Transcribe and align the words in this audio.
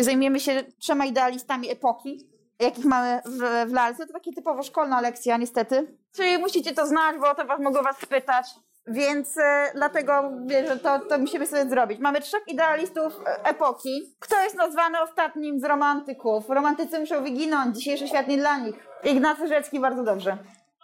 Zajmiemy 0.00 0.40
się 0.40 0.64
trzema 0.78 1.04
idealistami 1.06 1.70
epoki, 1.70 2.28
jakich 2.60 2.84
mamy 2.84 3.20
w, 3.24 3.68
w 3.70 3.72
lalce. 3.72 4.06
To 4.06 4.12
takie 4.12 4.32
typowo 4.32 4.62
szkolna 4.62 5.00
lekcja, 5.00 5.36
niestety. 5.36 5.96
Czyli 6.16 6.38
musicie 6.38 6.74
to 6.74 6.86
znać, 6.86 7.16
bo 7.20 7.30
o 7.30 7.34
to 7.34 7.44
was 7.44 7.60
mogą 7.60 7.82
was 7.82 7.96
spytać. 7.98 8.46
Więc 8.86 9.38
e, 9.38 9.70
dlatego 9.74 10.30
że 10.68 10.78
to, 10.78 10.98
to 10.98 11.18
musimy 11.18 11.46
sobie 11.46 11.70
zrobić. 11.70 12.00
Mamy 12.00 12.20
trzech 12.20 12.48
idealistów 12.48 13.20
e, 13.26 13.44
epoki. 13.44 14.16
Kto 14.20 14.42
jest 14.42 14.56
nazwany 14.56 15.00
ostatnim 15.00 15.60
z 15.60 15.64
romantyków? 15.64 16.48
Romantycy 16.48 16.98
muszą 16.98 17.22
wyginąć, 17.22 17.76
dzisiejszy 17.76 18.08
świat 18.08 18.28
nie 18.28 18.36
dla 18.36 18.58
nich. 18.58 18.74
Ignacy 19.04 19.48
Rzecki 19.48 19.80
bardzo 19.80 20.04
dobrze. 20.04 20.38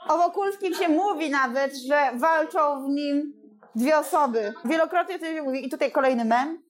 O 0.08 0.18
Wokulskim 0.18 0.74
się 0.74 0.88
mówi 0.88 1.30
nawet, 1.30 1.76
że 1.76 2.10
walczą 2.14 2.86
w 2.86 2.88
nim 2.88 3.32
dwie 3.74 3.98
osoby. 3.98 4.52
Wielokrotnie 4.64 5.18
to 5.18 5.24
się 5.24 5.42
mówi. 5.42 5.66
I 5.66 5.70
tutaj 5.70 5.92
kolejny 5.92 6.24
mem. 6.24 6.62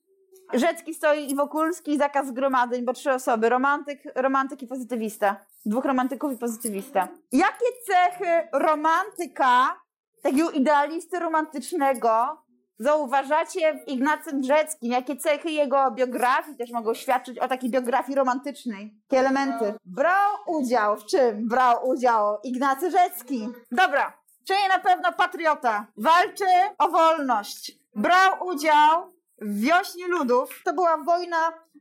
Rzecki 0.52 0.94
stoi 0.94 1.30
i 1.30 1.36
Wokulski, 1.36 1.98
zakaz 1.98 2.26
zgromadzeń, 2.26 2.84
bo 2.84 2.92
trzy 2.92 3.12
osoby. 3.12 3.48
Romantyk, 3.48 4.02
romantyk 4.14 4.62
i 4.62 4.66
pozytywista. 4.66 5.36
Dwóch 5.66 5.84
romantyków 5.84 6.32
i 6.32 6.36
pozytywista. 6.36 7.08
Jakie 7.32 7.66
cechy 7.86 8.48
romantyka, 8.52 9.80
takiego 10.22 10.50
idealisty 10.50 11.18
romantycznego, 11.18 12.42
zauważacie 12.78 13.74
w 13.74 13.88
Ignacym 13.88 14.42
Rzeckim? 14.42 14.92
Jakie 14.92 15.16
cechy 15.16 15.50
jego 15.50 15.90
biografii 15.90 16.56
też 16.56 16.70
mogą 16.70 16.94
świadczyć 16.94 17.38
o 17.38 17.48
takiej 17.48 17.70
biografii 17.70 18.18
romantycznej? 18.18 18.94
Jakie 19.02 19.20
elementy? 19.20 19.74
Brał 19.84 20.30
udział 20.46 20.96
w 20.96 21.04
czym? 21.04 21.48
Brał 21.48 21.88
udział 21.88 22.38
Ignacy 22.42 22.90
Rzecki. 22.90 23.48
Dobra, 23.72 24.12
czyli 24.46 24.68
na 24.68 24.78
pewno 24.78 25.12
patriota. 25.12 25.86
Walczy 25.96 26.44
o 26.78 26.88
wolność. 26.88 27.72
Brał 27.94 28.46
udział 28.46 29.12
w 29.40 29.60
wiośnie 29.60 30.08
ludów. 30.08 30.62
To 30.64 30.72
była 30.72 30.96
wojna 30.96 31.36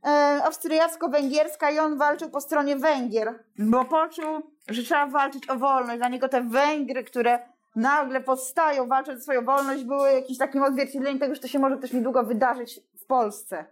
e, 0.06 0.40
austriacko-węgierska 0.44 1.70
i 1.70 1.78
on 1.78 1.98
walczył 1.98 2.30
po 2.30 2.40
stronie 2.40 2.76
Węgier, 2.76 3.44
bo 3.58 3.84
poczuł, 3.84 4.42
że 4.68 4.82
trzeba 4.82 5.06
walczyć 5.06 5.50
o 5.50 5.56
wolność. 5.56 5.98
Dla 5.98 6.08
niego 6.08 6.28
te 6.28 6.42
Węgry, 6.42 7.04
które 7.04 7.38
nagle 7.76 8.20
powstają, 8.20 8.88
walczą 8.88 9.12
o 9.12 9.20
swoją 9.20 9.44
wolność, 9.44 9.84
były 9.84 10.12
jakimś 10.12 10.38
takim 10.38 10.62
odzwierciedleniem 10.62 11.18
tego, 11.18 11.34
że 11.34 11.40
to 11.40 11.48
się 11.48 11.58
może 11.58 11.76
też 11.76 11.92
niedługo 11.92 12.22
wydarzyć 12.22 12.80
w 13.02 13.06
Polsce. 13.06 13.64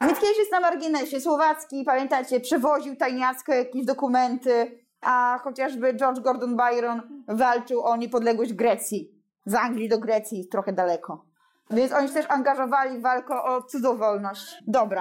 Kiedyś 0.00 0.38
jest 0.38 0.52
na 0.52 0.60
marginesie. 0.60 1.20
Słowacki, 1.20 1.84
pamiętacie, 1.84 2.40
przewoził 2.40 2.96
tajniacko 2.96 3.54
jakieś 3.54 3.84
dokumenty, 3.84 4.84
a 5.00 5.38
chociażby 5.42 5.94
George 5.94 6.20
Gordon 6.20 6.56
Byron 6.56 7.02
walczył 7.28 7.82
o 7.82 7.96
niepodległość 7.96 8.52
Grecji. 8.52 9.10
Z 9.46 9.54
Anglii 9.54 9.88
do 9.88 9.98
Grecji 9.98 10.48
trochę 10.48 10.72
daleko. 10.72 11.27
Więc 11.70 11.92
oni 11.92 12.08
się 12.08 12.14
też 12.14 12.26
angażowali 12.28 12.98
w 12.98 13.02
walkę 13.02 13.42
o 13.42 13.62
cudowolność. 13.62 14.56
Dobra. 14.66 15.00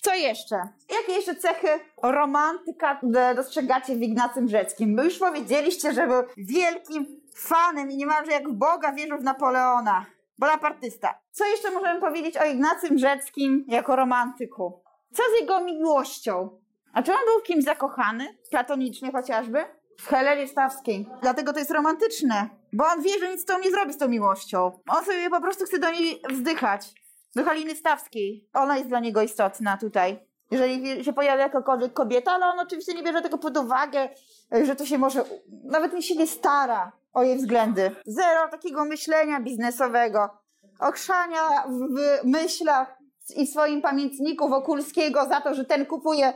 Co 0.00 0.14
jeszcze? 0.14 0.56
Jakie 0.90 1.12
jeszcze 1.12 1.34
cechy 1.34 1.68
romantyka 2.02 3.00
e, 3.16 3.34
dostrzegacie 3.34 3.96
w 3.96 4.02
Ignacym 4.02 4.48
Rzeckim? 4.48 4.96
Bo 4.96 5.02
już 5.02 5.18
powiedzieliście, 5.18 5.92
że 5.92 6.06
był 6.06 6.22
wielkim 6.36 7.20
fanem 7.34 7.90
i 7.90 7.96
niemalże 7.96 8.32
jak 8.32 8.48
w 8.48 8.52
Boga 8.52 8.92
wierzył 8.92 9.18
w 9.18 9.24
Napoleona. 9.24 10.06
Bonapartysta. 10.38 11.18
Co 11.30 11.46
jeszcze 11.46 11.70
możemy 11.70 12.00
powiedzieć 12.00 12.36
o 12.36 12.44
Ignacym 12.44 12.98
Rzeckim 12.98 13.64
jako 13.68 13.96
romantyku? 13.96 14.82
Co 15.12 15.22
z 15.22 15.40
jego 15.40 15.60
miłością? 15.60 16.60
A 16.92 17.02
czy 17.02 17.12
on 17.12 17.18
był 17.26 17.40
w 17.40 17.42
kimś 17.42 17.64
zakochany? 17.64 18.38
Platonicznie 18.50 19.12
chociażby? 19.12 19.64
W 20.00 20.06
Helenie 20.06 20.48
Stawskiej. 20.48 21.08
Dlatego 21.22 21.52
to 21.52 21.58
jest 21.58 21.70
romantyczne. 21.70 22.48
Bo 22.72 22.86
on 22.86 23.02
wie, 23.02 23.18
że 23.18 23.30
nic 23.30 23.40
z 23.40 23.44
tą 23.44 23.58
nie 23.58 23.70
zrobi 23.70 23.92
z 23.92 23.98
tą 23.98 24.08
miłością. 24.08 24.72
On 24.88 25.04
sobie 25.04 25.30
po 25.30 25.40
prostu 25.40 25.64
chce 25.64 25.78
do 25.78 25.90
niej 25.90 26.22
wzdychać. 26.30 26.94
Do 27.34 27.44
Haliny 27.44 27.76
Stawskiej. 27.76 28.48
Ona 28.54 28.76
jest 28.76 28.88
dla 28.88 29.00
niego 29.00 29.22
istotna 29.22 29.76
tutaj. 29.76 30.18
Jeżeli 30.50 31.04
się 31.04 31.12
pojawia 31.12 31.42
jakakolwiek 31.42 31.92
kobieta, 31.92 32.32
ale 32.32 32.46
on 32.46 32.58
oczywiście 32.58 32.94
nie 32.94 33.02
bierze 33.02 33.22
tego 33.22 33.38
pod 33.38 33.56
uwagę, 33.56 34.08
że 34.62 34.76
to 34.76 34.86
się 34.86 34.98
może, 34.98 35.24
nawet 35.64 36.04
się 36.04 36.16
nie 36.16 36.26
stara 36.26 36.92
o 37.12 37.22
jej 37.22 37.36
względy. 37.36 37.90
Zero 38.06 38.48
takiego 38.48 38.84
myślenia 38.84 39.40
biznesowego, 39.40 40.30
ochrzania 40.80 41.64
w 41.68 42.26
myślach 42.26 42.98
i 43.36 43.46
swoim 43.46 43.82
pamiętniku 43.82 44.48
Wokulskiego 44.48 45.28
za 45.28 45.40
to, 45.40 45.54
że 45.54 45.64
ten 45.64 45.86
kupuje 45.86 46.32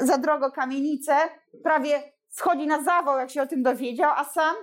za 0.00 0.18
drogo 0.18 0.50
kamienicę, 0.50 1.16
prawie 1.62 2.15
schodzi 2.36 2.66
na 2.66 2.82
zawał, 2.82 3.18
jak 3.18 3.30
się 3.30 3.42
o 3.42 3.46
tym 3.46 3.62
dowiedział, 3.62 4.10
a 4.16 4.24
sam 4.24 4.56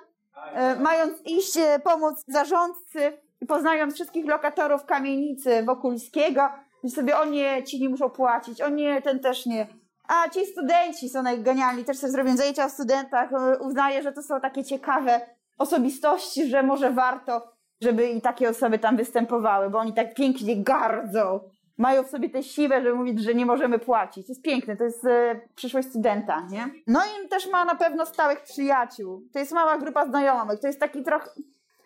e, 0.53 0.75
mając 0.75 1.22
iść 1.25 1.57
e, 1.57 1.79
pomóc 1.79 2.23
zarządcy 2.28 3.17
i 3.41 3.45
poznając 3.45 3.94
wszystkich 3.94 4.25
lokatorów 4.25 4.85
kamienicy 4.85 5.63
Wokulskiego, 5.63 6.50
sobie, 6.89 7.17
o 7.17 7.25
nie, 7.25 7.63
ci 7.63 7.81
nie 7.81 7.89
muszą 7.89 8.09
płacić, 8.09 8.62
o 8.62 8.69
nie, 8.69 9.01
ten 9.01 9.19
też 9.19 9.45
nie. 9.45 9.67
A 10.07 10.29
ci 10.29 10.45
studenci 10.45 11.09
są 11.09 11.23
najgenialni, 11.23 11.83
też 11.83 11.97
sobie 11.97 12.12
zrobią 12.12 12.38
zajęcia 12.38 12.66
o 12.66 12.69
studentach, 12.69 13.33
e, 13.33 13.59
uznaje, 13.59 14.03
że 14.03 14.12
to 14.12 14.23
są 14.23 14.41
takie 14.41 14.63
ciekawe 14.63 15.22
osobistości, 15.57 16.50
że 16.50 16.63
może 16.63 16.91
warto, 16.91 17.53
żeby 17.81 18.09
i 18.09 18.22
takie 18.22 18.50
osoby 18.50 18.79
tam 18.79 18.97
występowały, 18.97 19.69
bo 19.69 19.79
oni 19.79 19.94
tak 19.94 20.13
pięknie 20.13 20.63
gardzą. 20.63 21.39
Mają 21.78 22.03
w 22.03 22.09
sobie 22.09 22.29
tę 22.29 22.44
siłę, 22.44 22.81
żeby 22.81 22.95
mówić, 22.95 23.23
że 23.23 23.35
nie 23.35 23.45
możemy 23.45 23.79
płacić. 23.79 24.28
To 24.28 24.31
jest 24.31 24.41
piękne, 24.41 24.78
to 24.78 24.84
jest 24.84 25.06
e, 25.06 25.41
przyszłość 25.56 25.89
studenta, 25.89 26.47
nie? 26.50 26.69
No 26.88 27.00
i 27.00 27.28
też 27.29 27.51
ma 27.51 27.66
na 27.66 27.75
pewno 27.75 28.06
stałych 28.06 28.41
przyjaciół. 28.41 29.22
To 29.34 29.39
jest 29.39 29.51
mała 29.51 29.78
grupa 29.78 30.06
znajomych, 30.06 30.59
to 30.59 30.67
jest 30.67 30.79
taki 30.79 31.03
trochę... 31.03 31.29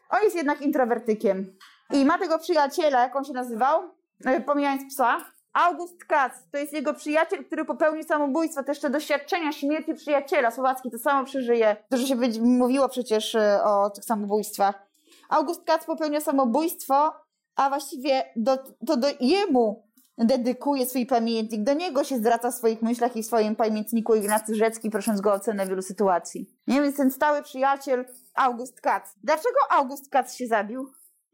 On 0.09 0.23
jest 0.23 0.35
jednak 0.35 0.61
introwertykiem. 0.61 1.55
I 1.93 2.05
ma 2.05 2.17
tego 2.17 2.39
przyjaciela, 2.39 3.01
jak 3.01 3.15
on 3.15 3.23
się 3.23 3.33
nazywał? 3.33 3.81
E, 4.25 4.41
pomijając 4.41 4.93
psa. 4.93 5.17
August 5.53 6.05
Katz, 6.05 6.49
to 6.51 6.57
jest 6.57 6.73
jego 6.73 6.93
przyjaciel, 6.93 7.45
który 7.45 7.65
popełnił 7.65 8.03
samobójstwo. 8.03 8.63
To 8.63 8.71
jeszcze 8.71 8.89
doświadczenia 8.89 9.51
śmierci 9.51 9.93
przyjaciela. 9.93 10.51
Słowacki 10.51 10.91
to 10.91 10.97
samo 10.97 11.25
przeżyje. 11.25 11.75
Dużo 11.91 12.07
się 12.07 12.15
mówiło 12.41 12.89
przecież 12.89 13.35
e, 13.35 13.63
o 13.63 13.89
tych 13.89 14.05
samobójstwach. 14.05 14.87
August 15.29 15.63
Katz 15.65 15.85
popełnia 15.85 16.21
samobójstwo, 16.21 17.13
a 17.57 17.69
właściwie 17.69 18.23
do, 18.35 18.57
to 18.87 18.97
do 18.97 19.07
jemu 19.19 19.87
dedykuje 20.17 20.85
swój 20.85 21.05
pamiętnik. 21.05 21.63
Do 21.63 21.73
niego 21.73 22.03
się 22.03 22.17
zwraca 22.17 22.51
w 22.51 22.55
swoich 22.55 22.81
myślach 22.81 23.15
i 23.15 23.23
w 23.23 23.25
swoim 23.25 23.55
pamiętniku 23.55 24.15
Ignacy 24.15 24.55
Rzecki, 24.55 24.89
prosząc 24.89 25.21
go 25.21 25.31
o 25.31 25.33
ocenę 25.33 25.67
wielu 25.67 25.81
sytuacji. 25.81 26.49
Nie 26.67 26.81
więc 26.81 26.97
ten 26.97 27.11
stały 27.11 27.41
przyjaciel 27.41 28.05
August 28.35 28.81
Katz. 28.81 29.15
Dlaczego 29.23 29.59
August 29.69 30.09
Katz 30.09 30.33
się 30.33 30.47
zabił? 30.47 30.91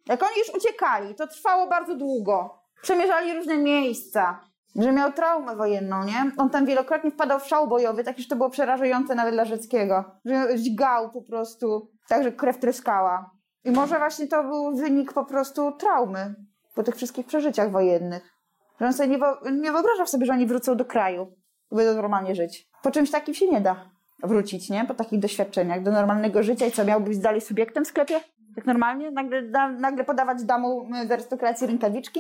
Jak 0.08 0.24
oni 0.24 0.40
już 0.40 0.50
uciekali, 0.56 1.16
to 1.16 1.28
trwało 1.28 1.68
bardzo 1.68 1.96
długo. 1.96 2.60
Przemierzali 2.82 3.34
różne 3.34 3.58
miejsca. 3.58 4.40
Że 4.76 4.92
miał 4.92 5.14
traumę 5.14 5.56
wojenną, 5.56 6.04
nie? 6.04 6.32
On 6.38 6.50
tam 6.50 6.66
wielokrotnie 6.66 7.12
wpadał 7.12 7.40
w 7.40 7.48
szał 7.48 7.68
bojowy, 7.68 8.04
tak 8.04 8.20
że 8.20 8.28
to 8.28 8.36
było 8.36 8.50
przerażające 8.50 9.16
nawet 9.16 9.34
dla 9.34 9.46
Rzeckiego. 9.46 10.04
Że 10.26 10.60
dźgał 10.60 11.12
po 11.12 11.22
prostu, 11.22 11.92
tak 12.08 12.24
że 12.24 12.32
krew 12.32 12.60
tryskała. 12.60 13.30
I 13.66 13.72
może 13.72 13.98
właśnie 13.98 14.28
to 14.28 14.44
był 14.44 14.76
wynik 14.76 15.14
po 15.14 15.26
prostu 15.26 15.72
traumy 15.72 16.36
po 16.76 16.84
tych 16.84 16.96
wszystkich 16.96 17.26
przeżyciach 17.26 17.72
wojennych. 17.72 18.34
Że 18.80 18.86
on 18.86 18.94
sobie 18.94 19.10
nie, 19.10 19.20
nie 19.52 19.72
wyobrażał 19.72 20.08
sobie, 20.08 20.26
że 20.26 20.34
oni 20.34 20.46
wrócą 20.46 20.78
do 20.78 20.86
kraju 20.86 21.36
będą 21.72 21.94
normalnie 21.96 22.36
żyć. 22.36 22.70
Po 22.84 22.92
czymś 22.92 23.12
takim 23.12 23.34
się 23.34 23.48
nie 23.48 23.62
da 23.62 23.90
wrócić, 24.24 24.70
nie? 24.70 24.86
Po 24.86 24.94
takich 24.94 25.20
doświadczeniach 25.20 25.84
do 25.84 25.92
normalnego 25.92 26.44
życia 26.44 26.66
i 26.66 26.72
co, 26.72 26.86
miał 26.86 27.02
być 27.02 27.18
dalej 27.18 27.42
subiektem 27.42 27.86
w 27.86 27.88
sklepie? 27.88 28.20
Tak 28.56 28.66
normalnie? 28.66 29.12
Nagle, 29.12 29.42
da, 29.42 29.70
nagle 29.70 30.04
podawać 30.04 30.44
damom 30.44 30.94
y, 30.94 31.08
z 31.08 31.12
arystokracji 31.12 31.68
rękawiczki? 31.68 32.20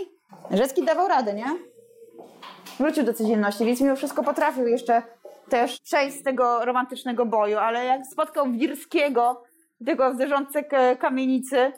Rzecki 0.52 0.86
dawał 0.86 1.08
radę, 1.08 1.34
nie? 1.34 1.46
Wrócił 2.80 3.04
do 3.04 3.14
codzienności, 3.14 3.66
więc 3.66 3.82
mimo 3.82 3.96
wszystko 3.96 4.24
potrafił 4.24 4.68
jeszcze 4.68 5.04
też 5.50 5.82
przejść 5.82 6.20
z 6.20 6.24
tego 6.24 6.66
romantycznego 6.66 7.26
boju, 7.26 7.58
ale 7.58 7.86
jak 7.86 8.06
spotkał 8.06 8.52
Wirskiego, 8.52 9.44
tego 9.86 10.16
zarządcę 10.16 10.64
k- 10.64 10.96
kamienicy, 10.96 11.72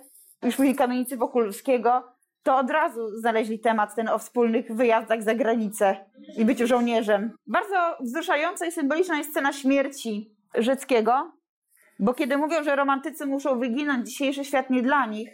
już 0.44 0.56
później 0.56 0.76
kamienicy 0.76 1.18
Wokulskiego, 1.18 2.04
to 2.44 2.58
od 2.58 2.70
razu 2.70 3.18
znaleźli 3.18 3.60
temat 3.60 3.96
ten 3.96 4.10
o 4.10 4.18
wspólnych 4.20 4.76
wyjazdach 4.76 5.24
za 5.24 5.36
granicę 5.36 6.06
i 6.38 6.46
byciu 6.46 6.68
żołnierzem. 6.68 7.32
Bardzo 7.48 7.76
wzruszająca 8.02 8.66
i 8.66 8.72
symboliczna 8.72 9.18
jest 9.18 9.30
scena 9.30 9.54
śmierci 9.54 10.36
Rzeckiego, 10.56 11.32
bo 12.00 12.14
kiedy 12.14 12.38
mówią, 12.38 12.64
że 12.64 12.76
romantycy 12.76 13.26
muszą 13.26 13.60
wyginąć, 13.60 14.08
dzisiejszy 14.10 14.46
świat 14.46 14.70
nie 14.70 14.82
dla 14.84 15.06
nich, 15.06 15.30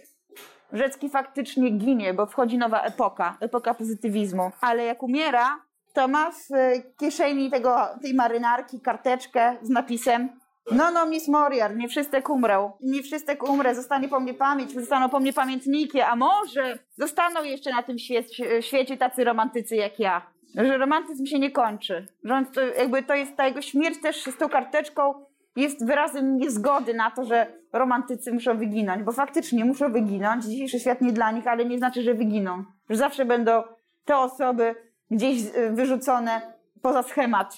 Rzecki 0.74 1.10
faktycznie 1.10 1.70
ginie, 1.70 2.14
bo 2.14 2.26
wchodzi 2.26 2.58
nowa 2.58 2.82
epoka, 2.82 3.38
epoka 3.40 3.74
pozytywizmu. 3.74 4.52
Ale 4.62 4.84
jak 4.84 5.04
umiera, 5.04 5.60
to 5.94 6.08
ma 6.08 6.32
w 6.32 6.54
e, 6.54 6.74
kieszeni 7.00 7.52
tego, 7.52 7.78
tej 8.02 8.14
marynarki 8.14 8.82
karteczkę 8.82 9.58
z 9.62 9.70
napisem 9.70 10.30
no, 10.72 10.92
no, 10.92 11.06
Miss 11.06 11.28
Moriar, 11.28 11.76
nie 11.76 11.88
wszyscy 11.90 12.22
umrą. 12.30 12.72
Nie 12.82 13.04
wszyscy 13.04 13.38
umrę, 13.48 13.76
zostanie 13.76 14.08
po 14.10 14.20
mnie 14.20 14.34
pamięć, 14.34 14.72
zostaną 14.72 15.10
po 15.10 15.20
mnie 15.20 15.34
pamiętniki, 15.34 16.02
a 16.02 16.16
może 16.16 16.80
zostaną 16.98 17.44
jeszcze 17.44 17.72
na 17.72 17.84
tym 17.84 17.96
świe- 17.98 18.62
świecie 18.62 18.98
tacy 18.98 19.24
romantycy 19.24 19.76
jak 19.76 20.00
ja. 20.00 20.32
Że 20.56 20.78
romantyzm 20.78 21.26
się 21.26 21.40
nie 21.40 21.52
kończy. 21.52 22.08
Że 22.24 22.34
on, 22.34 22.46
to, 22.46 22.62
jakby 22.62 23.04
to 23.04 23.16
jest 23.16 23.36
ta 23.36 23.48
jego 23.48 23.62
śmierć 23.62 24.02
też 24.02 24.24
z 24.24 24.38
tą 24.38 24.50
karteczką 24.50 25.26
jest 25.56 25.86
wyrazem 25.86 26.38
niezgody 26.38 26.94
na 26.94 27.12
to, 27.12 27.26
że 27.26 27.48
romantycy 27.74 28.34
muszą 28.34 28.58
wyginąć, 28.58 29.04
bo 29.04 29.12
faktycznie 29.12 29.66
muszą 29.66 29.92
wyginąć. 29.92 30.46
Dzisiejszy 30.46 30.80
świat 30.80 31.02
nie 31.02 31.12
dla 31.14 31.32
nich, 31.32 31.48
ale 31.48 31.66
nie 31.66 31.78
znaczy, 31.78 32.02
że 32.02 32.14
wyginą. 32.14 32.64
Że 32.90 32.96
zawsze 32.96 33.26
będą 33.26 33.64
te 34.06 34.18
osoby 34.18 34.76
gdzieś 35.12 35.42
y, 35.56 35.72
wyrzucone 35.72 36.42
poza 36.82 37.04
schemat 37.04 37.58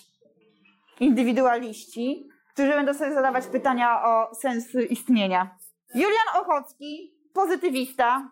indywidualiści, 0.99 2.27
którzy 2.53 2.69
będą 2.69 2.93
sobie 2.93 3.13
zadawać 3.13 3.47
pytania 3.47 4.03
o 4.03 4.35
sens 4.35 4.75
istnienia. 4.89 5.57
Julian 5.95 6.27
Ochocki, 6.41 7.13
pozytywista, 7.33 8.31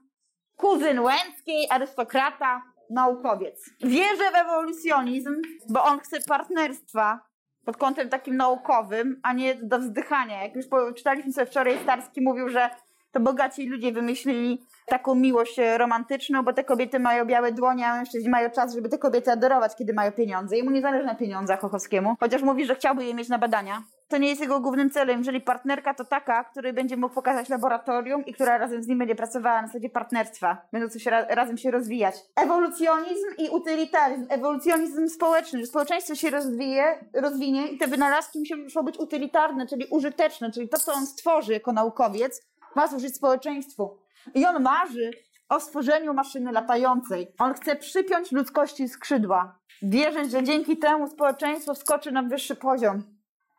kuzyn 0.58 1.00
Łęckiej, 1.00 1.68
arystokrata, 1.70 2.62
naukowiec. 2.90 3.70
Wierzy 3.84 4.32
w 4.34 4.36
ewolucjonizm, 4.36 5.42
bo 5.70 5.84
on 5.84 6.00
chce 6.00 6.18
partnerstwa 6.28 7.20
pod 7.66 7.78
kątem 7.78 8.10
takim 8.10 8.38
naukowym, 8.38 9.20
a 9.24 9.34
nie 9.34 9.56
do 9.56 9.80
wzdychania. 9.80 10.44
Jak 10.44 10.56
już 10.56 10.66
czytaliśmy 10.96 11.34
sobie 11.34 11.48
wczoraj, 11.48 11.80
Starski 11.84 12.22
mówił, 12.22 12.50
że 12.50 12.70
to 13.12 13.20
bogaci 13.20 13.70
ludzie 13.70 13.92
wymyślili 13.92 14.66
taką 14.86 15.16
miłość 15.16 15.60
romantyczną, 15.78 16.44
bo 16.44 16.54
te 16.54 16.64
kobiety 16.64 17.00
mają 17.00 17.26
białe 17.26 17.52
dłonie, 17.52 17.88
a 17.88 17.96
mężczyźni 17.96 18.30
mają 18.30 18.50
czas, 18.50 18.74
żeby 18.74 18.90
te 18.90 18.98
kobiety 18.98 19.32
adorować, 19.32 19.76
kiedy 19.76 19.94
mają 19.94 20.12
pieniądze. 20.12 20.58
Jemu 20.58 20.72
nie 20.72 20.82
zależy 20.82 21.06
na 21.06 21.16
pieniądzach 21.16 21.64
Ochowskiemu, 21.64 22.16
chociaż 22.20 22.42
mówi, 22.42 22.66
że 22.66 22.76
chciałby 22.76 23.06
je 23.06 23.14
mieć 23.14 23.30
na 23.30 23.38
badania. 23.38 23.84
To 24.12 24.18
nie 24.18 24.30
jest 24.30 24.42
jego 24.42 24.60
głównym 24.60 24.90
celem. 24.90 25.18
Jeżeli 25.18 25.42
partnerka 25.42 25.94
to 25.94 26.06
taka, 26.06 26.44
której 26.44 26.74
będzie 26.74 26.98
mógł 26.98 27.16
pokazać 27.16 27.50
laboratorium 27.50 28.26
i 28.26 28.34
która 28.34 28.58
razem 28.58 28.84
z 28.84 28.88
nim 28.88 28.98
będzie 28.98 29.16
pracowała 29.16 29.62
na 29.62 29.68
zasadzie 29.68 29.90
partnerstwa. 29.90 30.58
Będą 30.74 30.88
ra 31.06 31.26
razem 31.30 31.58
się 31.58 31.72
rozwijać. 31.72 32.16
Ewolucjonizm 32.36 33.28
i 33.38 33.50
utylitaryzm. 33.50 34.26
Ewolucjonizm 34.30 35.08
społeczny, 35.08 35.60
że 35.60 35.66
społeczeństwo 35.66 36.16
się 36.16 36.30
rozwije, 36.30 37.06
rozwinie 37.14 37.68
i 37.68 37.78
te 37.78 37.88
wynalazki 37.88 38.40
muszą 38.64 38.84
być 38.84 39.00
utylitarne, 39.00 39.68
czyli 39.68 39.86
użyteczne, 39.92 40.52
czyli 40.52 40.70
to, 40.70 40.78
co 40.78 40.94
on 40.94 41.06
stworzy 41.06 41.54
jako 41.54 41.74
naukowiec, 41.74 42.42
ma 42.76 42.88
służyć 42.88 43.16
społeczeństwu. 43.16 43.98
I 44.34 44.46
on 44.46 44.64
marzy 44.64 45.12
o 45.50 45.60
stworzeniu 45.60 46.14
maszyny 46.14 46.52
latającej. 46.52 47.28
On 47.40 47.54
chce 47.54 47.76
przypiąć 47.76 48.32
ludzkości 48.32 48.90
skrzydła. 48.90 49.60
Wierzyć, 49.82 50.32
że 50.32 50.44
dzięki 50.44 50.78
temu 50.78 51.08
społeczeństwo 51.08 51.74
wskoczy 51.74 52.12
na 52.12 52.24
wyższy 52.24 52.56
poziom. 52.56 53.04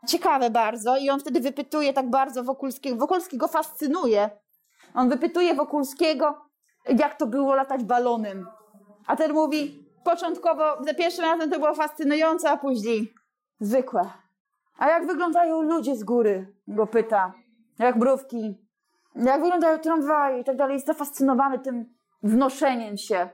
Ciekawe 0.06 0.50
bardzo. 0.50 0.96
I 0.96 1.10
on 1.10 1.20
wtedy 1.20 1.40
wypytuje 1.40 1.92
tak 1.92 2.10
bardzo 2.10 2.44
Wokulskiego. 2.44 2.96
Wokulski 2.96 3.38
go 3.38 3.48
fascynuje. 3.48 4.30
On 4.94 5.08
wypytuje 5.08 5.54
Wokulskiego, 5.54 6.44
jak 6.88 7.14
to 7.14 7.26
było 7.26 7.54
latać 7.54 7.84
balonem. 7.84 8.46
A 9.06 9.16
ten 9.16 9.32
mówi, 9.32 9.86
początkowo, 10.04 10.84
za 10.84 10.94
pierwszym 10.94 11.24
razem 11.24 11.50
to 11.50 11.58
było 11.58 11.74
fascynujące, 11.74 12.50
a 12.50 12.56
później 12.56 13.14
zwykłe. 13.60 14.10
A 14.78 14.88
jak 14.88 15.06
wyglądają 15.06 15.62
ludzie 15.62 15.96
z 15.96 16.04
góry? 16.04 16.54
Go 16.68 16.86
pyta. 16.86 17.32
Jak 17.78 17.96
mrówki, 17.96 18.58
jak 19.16 19.42
wyglądają 19.42 19.78
tramwaje 19.78 20.40
i 20.40 20.44
tak 20.44 20.56
dalej, 20.56 20.74
jest 20.74 20.86
zafascynowany 20.86 21.58
tym 21.58 21.94
wnoszeniem 22.22 22.96
się. 22.96 23.28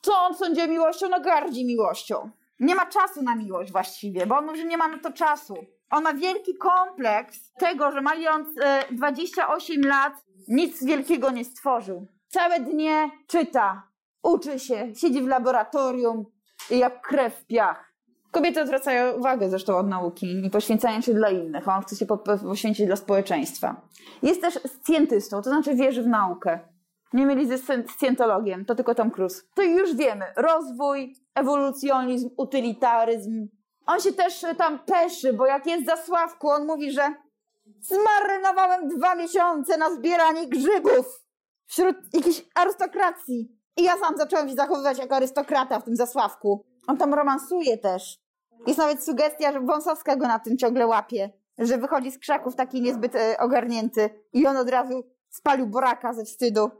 Co 0.00 0.12
on 0.18 0.34
sądzi 0.34 0.62
o 0.62 0.66
miłości? 0.66 1.04
Ona 1.04 1.20
gardzi 1.20 1.66
miłością. 1.66 2.30
Nie 2.60 2.74
ma 2.74 2.86
czasu 2.86 3.22
na 3.22 3.34
miłość 3.36 3.72
właściwie, 3.72 4.26
bo 4.26 4.38
on 4.38 4.46
mówi, 4.46 4.58
że 4.58 4.64
nie 4.64 4.76
ma 4.76 4.88
na 4.88 4.98
to 4.98 5.12
czasu. 5.12 5.54
On 5.94 6.02
ma 6.02 6.14
wielki 6.14 6.54
kompleks 6.54 7.52
tego, 7.58 7.92
że 7.92 8.00
mając 8.00 8.48
e, 8.62 8.84
28 8.90 9.80
lat 9.82 10.12
nic 10.48 10.84
wielkiego 10.84 11.30
nie 11.30 11.44
stworzył. 11.44 12.06
Całe 12.28 12.60
dnie 12.60 13.10
czyta, 13.26 13.82
uczy 14.22 14.58
się, 14.58 14.94
siedzi 14.94 15.22
w 15.22 15.26
laboratorium 15.26 16.24
jak 16.70 17.06
krew 17.06 17.34
w 17.34 17.46
piach. 17.46 17.94
Kobiety 18.30 18.60
odwracają 18.60 19.12
uwagę 19.12 19.50
zresztą 19.50 19.76
od 19.76 19.88
nauki 19.88 20.46
i 20.46 20.50
poświęcają 20.50 21.00
się 21.00 21.14
dla 21.14 21.30
innych, 21.30 21.68
a 21.68 21.76
on 21.76 21.82
chce 21.82 21.96
się 21.96 22.06
poświęcić 22.42 22.86
dla 22.86 22.96
społeczeństwa. 22.96 23.80
Jest 24.22 24.40
też 24.40 24.54
scjentystą, 24.54 25.42
to 25.42 25.50
znaczy 25.50 25.74
wierzy 25.74 26.02
w 26.02 26.06
naukę. 26.06 26.58
Nie 27.12 27.26
mieli 27.26 27.48
ze 27.48 27.58
scjentologiem, 27.96 28.64
to 28.64 28.74
tylko 28.74 28.94
Tom 28.94 29.10
Cruise. 29.10 29.42
To 29.54 29.62
już 29.62 29.96
wiemy. 29.96 30.24
Rozwój, 30.36 31.16
ewolucjonizm, 31.34 32.30
utylitaryzm. 32.36 33.48
On 33.86 34.00
się 34.00 34.12
też 34.12 34.44
tam 34.58 34.78
peszy, 34.78 35.32
bo 35.32 35.46
jak 35.46 35.66
jest 35.66 35.86
za 35.86 35.96
Sławku, 35.96 36.48
on 36.50 36.66
mówi, 36.66 36.92
że 36.92 37.14
zmarnowałem 37.80 38.88
dwa 38.88 39.14
miesiące 39.14 39.76
na 39.76 39.94
zbieranie 39.94 40.48
grzybów 40.48 41.24
wśród 41.66 41.96
jakiejś 42.12 42.44
arystokracji. 42.54 43.58
I 43.76 43.82
ja 43.82 43.98
sam 43.98 44.16
zacząłem 44.16 44.48
się 44.48 44.54
zachowywać 44.54 44.98
jako 44.98 45.16
arystokrata 45.16 45.80
w 45.80 45.84
tym 45.84 45.96
Zasławku. 45.96 46.64
On 46.86 46.96
tam 46.96 47.14
romansuje 47.14 47.78
też. 47.78 48.18
Jest 48.66 48.78
nawet 48.78 49.04
sugestia, 49.04 49.52
że 49.52 49.60
Wąsowska 49.60 50.16
go 50.16 50.26
na 50.26 50.38
tym 50.38 50.58
ciągle 50.58 50.86
łapie. 50.86 51.30
Że 51.58 51.78
wychodzi 51.78 52.10
z 52.10 52.18
krzaków 52.18 52.56
taki 52.56 52.82
niezbyt 52.82 53.14
e, 53.14 53.36
ogarnięty 53.38 54.10
i 54.32 54.46
on 54.46 54.56
od 54.56 54.70
razu 54.70 55.04
spalił 55.30 55.66
boraka 55.66 56.12
ze 56.12 56.24
wstydu. 56.24 56.70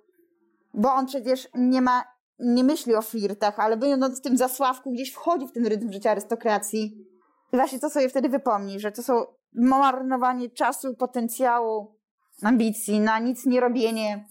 Bo 0.74 0.92
on 0.92 1.06
przecież 1.06 1.48
nie 1.54 1.82
ma, 1.82 2.04
nie 2.38 2.64
myśli 2.64 2.94
o 2.94 3.02
flirtach, 3.02 3.60
ale 3.60 3.76
będąc 3.76 4.18
w 4.18 4.22
tym 4.22 4.36
zasławku 4.36 4.92
gdzieś 4.92 5.12
wchodzi 5.12 5.46
w 5.46 5.52
ten 5.52 5.66
rytm 5.66 5.92
życia 5.92 6.10
arystokracji. 6.10 7.06
I 7.52 7.56
właśnie 7.56 7.78
to 7.78 7.90
sobie 7.90 8.08
wtedy 8.08 8.28
wypomni, 8.28 8.80
że 8.80 8.92
to 8.92 9.02
są 9.02 9.24
marnowanie 9.54 10.50
czasu, 10.50 10.94
potencjału, 10.94 11.98
ambicji 12.42 13.00
na 13.00 13.18
nic 13.18 13.46
nie 13.46 13.60
robienie, 13.60 14.28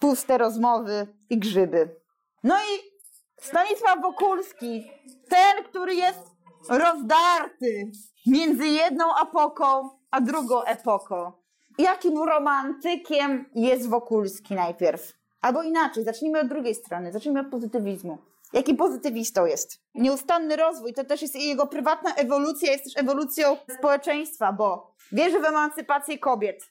puste 0.00 0.38
rozmowy 0.38 1.06
i 1.30 1.38
grzyby. 1.38 1.96
No 2.44 2.54
i 2.58 2.92
Stanisław 3.40 4.02
Wokulski, 4.02 4.90
ten, 5.28 5.64
który 5.64 5.94
jest 5.94 6.20
rozdarty 6.68 7.90
między 8.26 8.66
jedną 8.66 9.04
epoką 9.22 9.90
a 10.10 10.20
drugą 10.20 10.62
epoką. 10.62 11.32
Jakim 11.78 12.18
romantykiem 12.18 13.50
jest 13.54 13.88
Wokulski 13.88 14.54
najpierw? 14.54 15.12
Albo 15.42 15.62
inaczej, 15.62 16.04
zacznijmy 16.04 16.40
od 16.40 16.48
drugiej 16.48 16.74
strony, 16.74 17.12
zacznijmy 17.12 17.40
od 17.40 17.46
pozytywizmu. 17.46 18.18
Jaki 18.52 18.74
pozytywistą 18.74 19.46
jest? 19.46 19.80
Nieustanny 19.94 20.56
rozwój 20.56 20.94
to 20.94 21.04
też 21.04 21.22
jest 21.22 21.36
jego 21.36 21.66
prywatna 21.66 22.14
ewolucja, 22.14 22.72
jest 22.72 22.84
też 22.84 22.96
ewolucją 22.96 23.56
społeczeństwa, 23.78 24.52
bo 24.52 24.94
wierzy 25.12 25.40
w 25.40 25.44
emancypację 25.44 26.18
kobiet. 26.18 26.70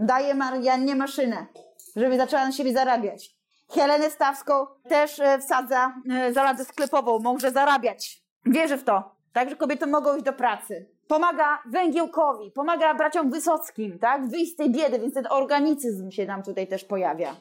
Daje 0.00 0.34
Mariannie 0.34 0.96
maszynę, 0.96 1.46
żeby 1.96 2.16
zaczęła 2.16 2.44
na 2.44 2.52
siebie 2.52 2.72
zarabiać. 2.72 3.36
Helenę 3.70 4.10
Stawską 4.10 4.66
też 4.88 5.20
e, 5.20 5.38
wsadza 5.38 5.94
e, 6.10 6.32
za 6.32 6.42
radę 6.42 6.64
sklepową, 6.64 7.18
może 7.18 7.50
zarabiać. 7.50 8.22
Wierzy 8.46 8.76
w 8.76 8.84
to 8.84 9.14
tak, 9.32 9.50
że 9.50 9.56
kobiety 9.56 9.86
mogą 9.86 10.16
iść 10.16 10.24
do 10.24 10.32
pracy. 10.32 10.86
Pomaga 11.08 11.62
Węgiełkowi, 11.66 12.50
pomaga 12.50 12.94
braciom 12.94 13.30
Wysockim, 13.30 13.98
tak, 13.98 14.28
wyjść 14.28 14.52
z 14.52 14.56
tej 14.56 14.70
biedy, 14.70 14.98
więc 14.98 15.14
ten 15.14 15.26
organicyzm 15.30 16.10
się 16.10 16.26
nam 16.26 16.42
tutaj 16.42 16.66
też 16.66 16.84
pojawia. 16.84 17.36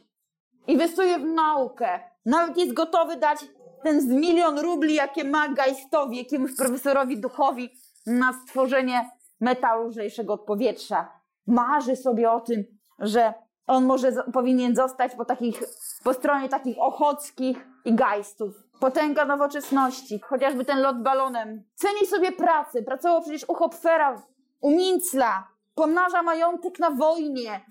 Inwestuje 0.68 1.20
w 1.20 1.26
naukę. 1.26 2.00
Nawet 2.26 2.58
jest 2.58 2.74
gotowy 2.74 3.18
dać 3.18 3.40
ten 3.84 4.02
z 4.02 4.08
milion 4.08 4.60
rubli, 4.60 4.96
jakie 4.96 5.24
ma 5.24 5.50
Geistowi, 5.50 6.18
jakiemuś 6.18 6.56
profesorowi 6.58 7.18
duchowi 7.18 7.70
na 8.06 8.34
stworzenie 8.34 9.10
metalu 9.40 9.88
lżejszego 9.88 10.34
od 10.34 10.42
powietrza. 10.42 11.12
Marzy 11.48 11.96
sobie 11.96 12.32
o 12.32 12.40
tym, 12.40 12.64
że 13.00 13.34
on 13.68 13.86
może 13.86 14.12
powinien 14.34 14.76
zostać 14.76 15.16
po, 15.16 15.26
takich, 15.26 15.64
po 16.04 16.14
stronie 16.14 16.50
takich 16.50 16.78
ochockich 16.80 17.68
i 17.86 17.96
geistów. 17.96 18.54
Potęga 18.80 19.26
nowoczesności, 19.26 20.20
chociażby 20.20 20.66
ten 20.66 20.82
lot 20.82 21.04
balonem. 21.04 21.64
Ceni 21.76 22.08
sobie 22.08 22.32
pracę, 22.32 22.84
pracował 22.84 23.22
przecież 23.22 23.50
u 23.50 23.54
Hopfera, 23.54 24.22
u 24.62 24.72
Mincla, 24.72 25.48
pomnaża 25.76 26.24
majątek 26.24 26.80
na 26.80 26.92
wojnie. 26.92 27.62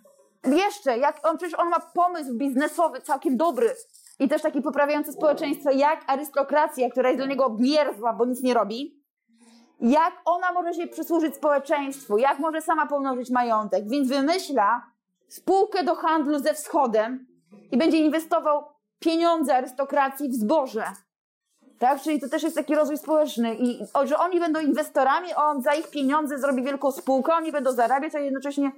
Jeszcze, 0.45 0.99
jak 0.99 1.27
on 1.27 1.37
przecież 1.39 1.59
on 1.59 1.69
ma 1.69 1.81
pomysł 1.81 2.35
biznesowy 2.35 3.01
całkiem 3.01 3.37
dobry 3.37 3.75
i 4.19 4.29
też 4.29 4.43
taki 4.43 4.63
poprawiający 4.63 5.13
społeczeństwo, 5.13 5.71
jak 5.71 6.05
arystokracja, 6.07 6.91
która 6.91 7.09
jest 7.09 7.19
dla 7.19 7.27
niego 7.27 7.45
obmierzła, 7.45 8.13
bo 8.13 8.25
nic 8.25 8.43
nie 8.43 8.55
robi, 8.55 9.01
jak 9.81 10.13
ona 10.25 10.53
może 10.53 10.75
się 10.75 10.87
przysłużyć 10.87 11.35
społeczeństwu, 11.37 12.19
jak 12.19 12.39
może 12.39 12.63
sama 12.63 12.87
pomnożyć 12.87 13.31
majątek. 13.31 13.89
Więc 13.89 14.09
wymyśla 14.09 14.87
spółkę 15.29 15.85
do 15.85 15.95
handlu 15.95 16.39
ze 16.39 16.55
wschodem 16.55 17.27
i 17.73 17.79
będzie 17.79 17.99
inwestował 17.99 18.65
pieniądze 18.99 19.57
arystokracji 19.57 20.29
w 20.29 20.35
zboże. 20.35 20.85
Tak? 21.79 22.01
Czyli 22.01 22.21
to 22.21 22.29
też 22.29 22.43
jest 22.43 22.57
taki 22.57 22.75
rozwój 22.75 22.99
społeczny. 22.99 23.55
I 23.55 23.79
że 24.05 24.19
oni 24.19 24.41
będą 24.41 24.61
inwestorami, 24.61 25.35
on 25.35 25.63
za 25.63 25.75
ich 25.75 25.91
pieniądze 25.91 26.39
zrobi 26.39 26.63
wielką 26.63 26.93
spółkę, 26.93 27.35
oni 27.35 27.53
będą 27.53 27.73
zarabiać, 27.73 28.15
a 28.15 28.19
jednocześnie 28.19 28.73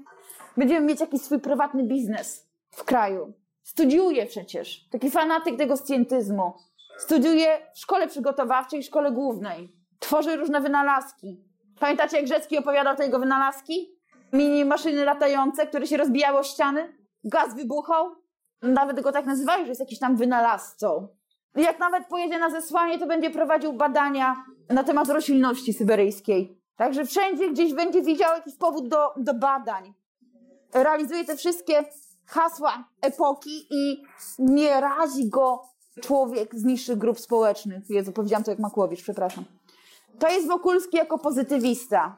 będziemy 0.56 0.86
mieć 0.86 1.00
jakiś 1.00 1.22
swój 1.22 1.40
prywatny 1.40 1.84
biznes 1.84 2.48
w 2.70 2.84
kraju. 2.84 3.32
Studiuje 3.62 4.26
przecież. 4.26 4.88
Taki 4.90 5.10
fanatyk 5.10 5.58
tego 5.58 5.76
scjentyzmu. 5.76 6.52
Studiuje 6.98 7.58
w 7.74 7.78
szkole 7.78 8.08
przygotowawczej, 8.08 8.82
szkole 8.82 9.12
głównej. 9.12 9.76
Tworzy 9.98 10.36
różne 10.36 10.60
wynalazki. 10.60 11.44
Pamiętacie, 11.80 12.16
jak 12.16 12.26
Grzecki 12.26 12.58
opowiadał 12.58 12.96
te 12.96 13.04
jego 13.04 13.18
wynalazki? 13.18 13.98
Mini 14.32 14.64
maszyny 14.64 15.04
latające, 15.04 15.66
które 15.66 15.86
się 15.86 15.96
rozbijały 15.96 16.38
o 16.38 16.42
ściany? 16.42 16.96
Gaz 17.24 17.54
wybuchał? 17.54 18.06
Nawet 18.62 19.00
go 19.00 19.12
tak 19.12 19.26
nazywają, 19.26 19.64
że 19.64 19.68
jest 19.68 19.80
jakiś 19.80 19.98
tam 19.98 20.16
wynalazcą. 20.16 21.08
Jak 21.56 21.78
nawet 21.78 22.06
pojedzie 22.06 22.38
na 22.38 22.50
zesłanie, 22.50 22.98
to 22.98 23.06
będzie 23.06 23.30
prowadził 23.30 23.72
badania 23.72 24.44
na 24.68 24.84
temat 24.84 25.08
roślinności 25.08 25.72
syberyjskiej. 25.72 26.62
Także 26.76 27.04
wszędzie 27.04 27.50
gdzieś 27.50 27.74
będzie 27.74 28.02
widział 28.02 28.34
jakiś 28.34 28.56
powód 28.56 28.88
do, 28.88 29.14
do 29.16 29.34
badań. 29.34 29.94
Realizuje 30.74 31.24
te 31.24 31.36
wszystkie 31.36 31.84
hasła 32.26 32.84
epoki 33.00 33.66
i 33.70 34.02
nie 34.38 34.80
razi 34.80 35.28
go 35.28 35.62
człowiek 36.00 36.54
z 36.54 36.64
niższych 36.64 36.98
grup 36.98 37.20
społecznych. 37.20 37.90
Jezu, 37.90 38.12
powiedziałam 38.12 38.44
to 38.44 38.50
jak 38.50 38.60
Makłowicz, 38.60 39.02
przepraszam. 39.02 39.44
to 40.18 40.28
jest 40.28 40.48
Wokulski 40.48 40.96
jako 40.96 41.18
pozytywista. 41.18 42.16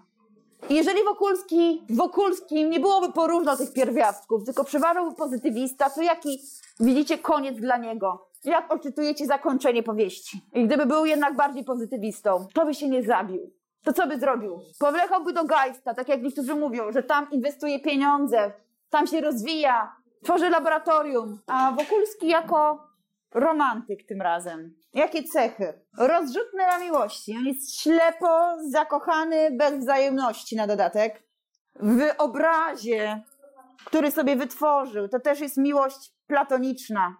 I 0.68 0.74
jeżeli 0.74 1.04
Wokulski, 1.04 1.82
Wokulskim 1.90 2.70
nie 2.70 2.80
byłoby 2.80 3.12
porównał 3.12 3.56
tych 3.56 3.72
pierwiastków, 3.72 4.44
tylko 4.44 4.64
przeważałby 4.64 5.16
pozytywista, 5.16 5.90
to 5.90 6.02
jaki 6.02 6.40
widzicie 6.80 7.18
koniec 7.18 7.56
dla 7.56 7.76
niego? 7.76 8.28
Jak 8.44 8.72
odczytujecie 8.72 9.26
zakończenie 9.26 9.82
powieści? 9.82 10.40
I 10.54 10.64
gdyby 10.66 10.86
był 10.86 11.04
jednak 11.06 11.36
bardziej 11.36 11.64
pozytywistą, 11.64 12.46
to 12.54 12.66
by 12.66 12.74
się 12.74 12.88
nie 12.88 13.02
zabił. 13.02 13.50
To 13.84 13.92
co 13.92 14.06
by 14.06 14.18
zrobił? 14.18 14.60
Powlekałby 14.78 15.32
do 15.32 15.44
Geista, 15.44 15.94
tak 15.94 16.08
jak 16.08 16.22
niektórzy 16.22 16.54
mówią, 16.54 16.92
że 16.92 17.02
tam 17.02 17.30
inwestuje 17.30 17.80
pieniądze, 17.80 18.52
tam 18.90 19.06
się 19.06 19.20
rozwija, 19.20 19.96
tworzy 20.24 20.50
laboratorium. 20.50 21.38
A 21.46 21.72
Wokulski 21.72 22.28
jako 22.28 22.88
romantyk 23.34 24.06
tym 24.06 24.22
razem. 24.22 24.74
Jakie 24.94 25.22
cechy? 25.22 25.80
Rozrzutny 25.98 26.66
na 26.66 26.78
miłości. 26.78 27.34
On 27.38 27.44
jest 27.44 27.80
ślepo 27.80 28.56
zakochany 28.70 29.50
bez 29.50 29.74
wzajemności 29.74 30.56
na 30.56 30.66
dodatek. 30.66 31.22
W 31.80 32.02
obrazie, 32.18 33.22
który 33.84 34.10
sobie 34.10 34.36
wytworzył, 34.36 35.08
to 35.08 35.20
też 35.20 35.40
jest 35.40 35.56
miłość 35.56 36.12
platoniczna. 36.26 37.16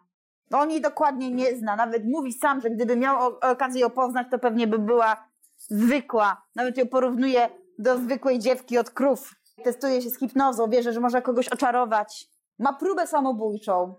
On 0.52 0.71
jej 0.71 0.80
dokładnie 0.80 1.30
nie 1.30 1.56
zna. 1.56 1.76
Nawet 1.76 2.02
mówi 2.04 2.33
sam, 2.33 2.61
że 2.61 2.71
gdyby 2.71 2.97
miał 2.97 3.38
okazję 3.40 3.80
ją 3.80 3.90
poznać, 3.90 4.26
to 4.30 4.38
pewnie 4.38 4.66
by 4.66 4.78
była 4.78 5.28
zwykła. 5.71 6.42
Nawet 6.54 6.78
ją 6.78 6.88
porównuje 6.88 7.49
do 7.78 7.99
zwykłej 7.99 8.38
dziewki 8.38 8.78
od 8.78 8.90
krów. 8.90 9.35
Testuje 9.64 10.02
się 10.02 10.11
z 10.11 10.18
hipnozą, 10.18 10.71
wierzy, 10.71 10.92
że 10.92 11.00
może 11.00 11.23
kogoś 11.23 11.49
oczarować. 11.49 12.28
Ma 12.59 12.73
próbę 12.73 13.06
samobójczą 13.06 13.94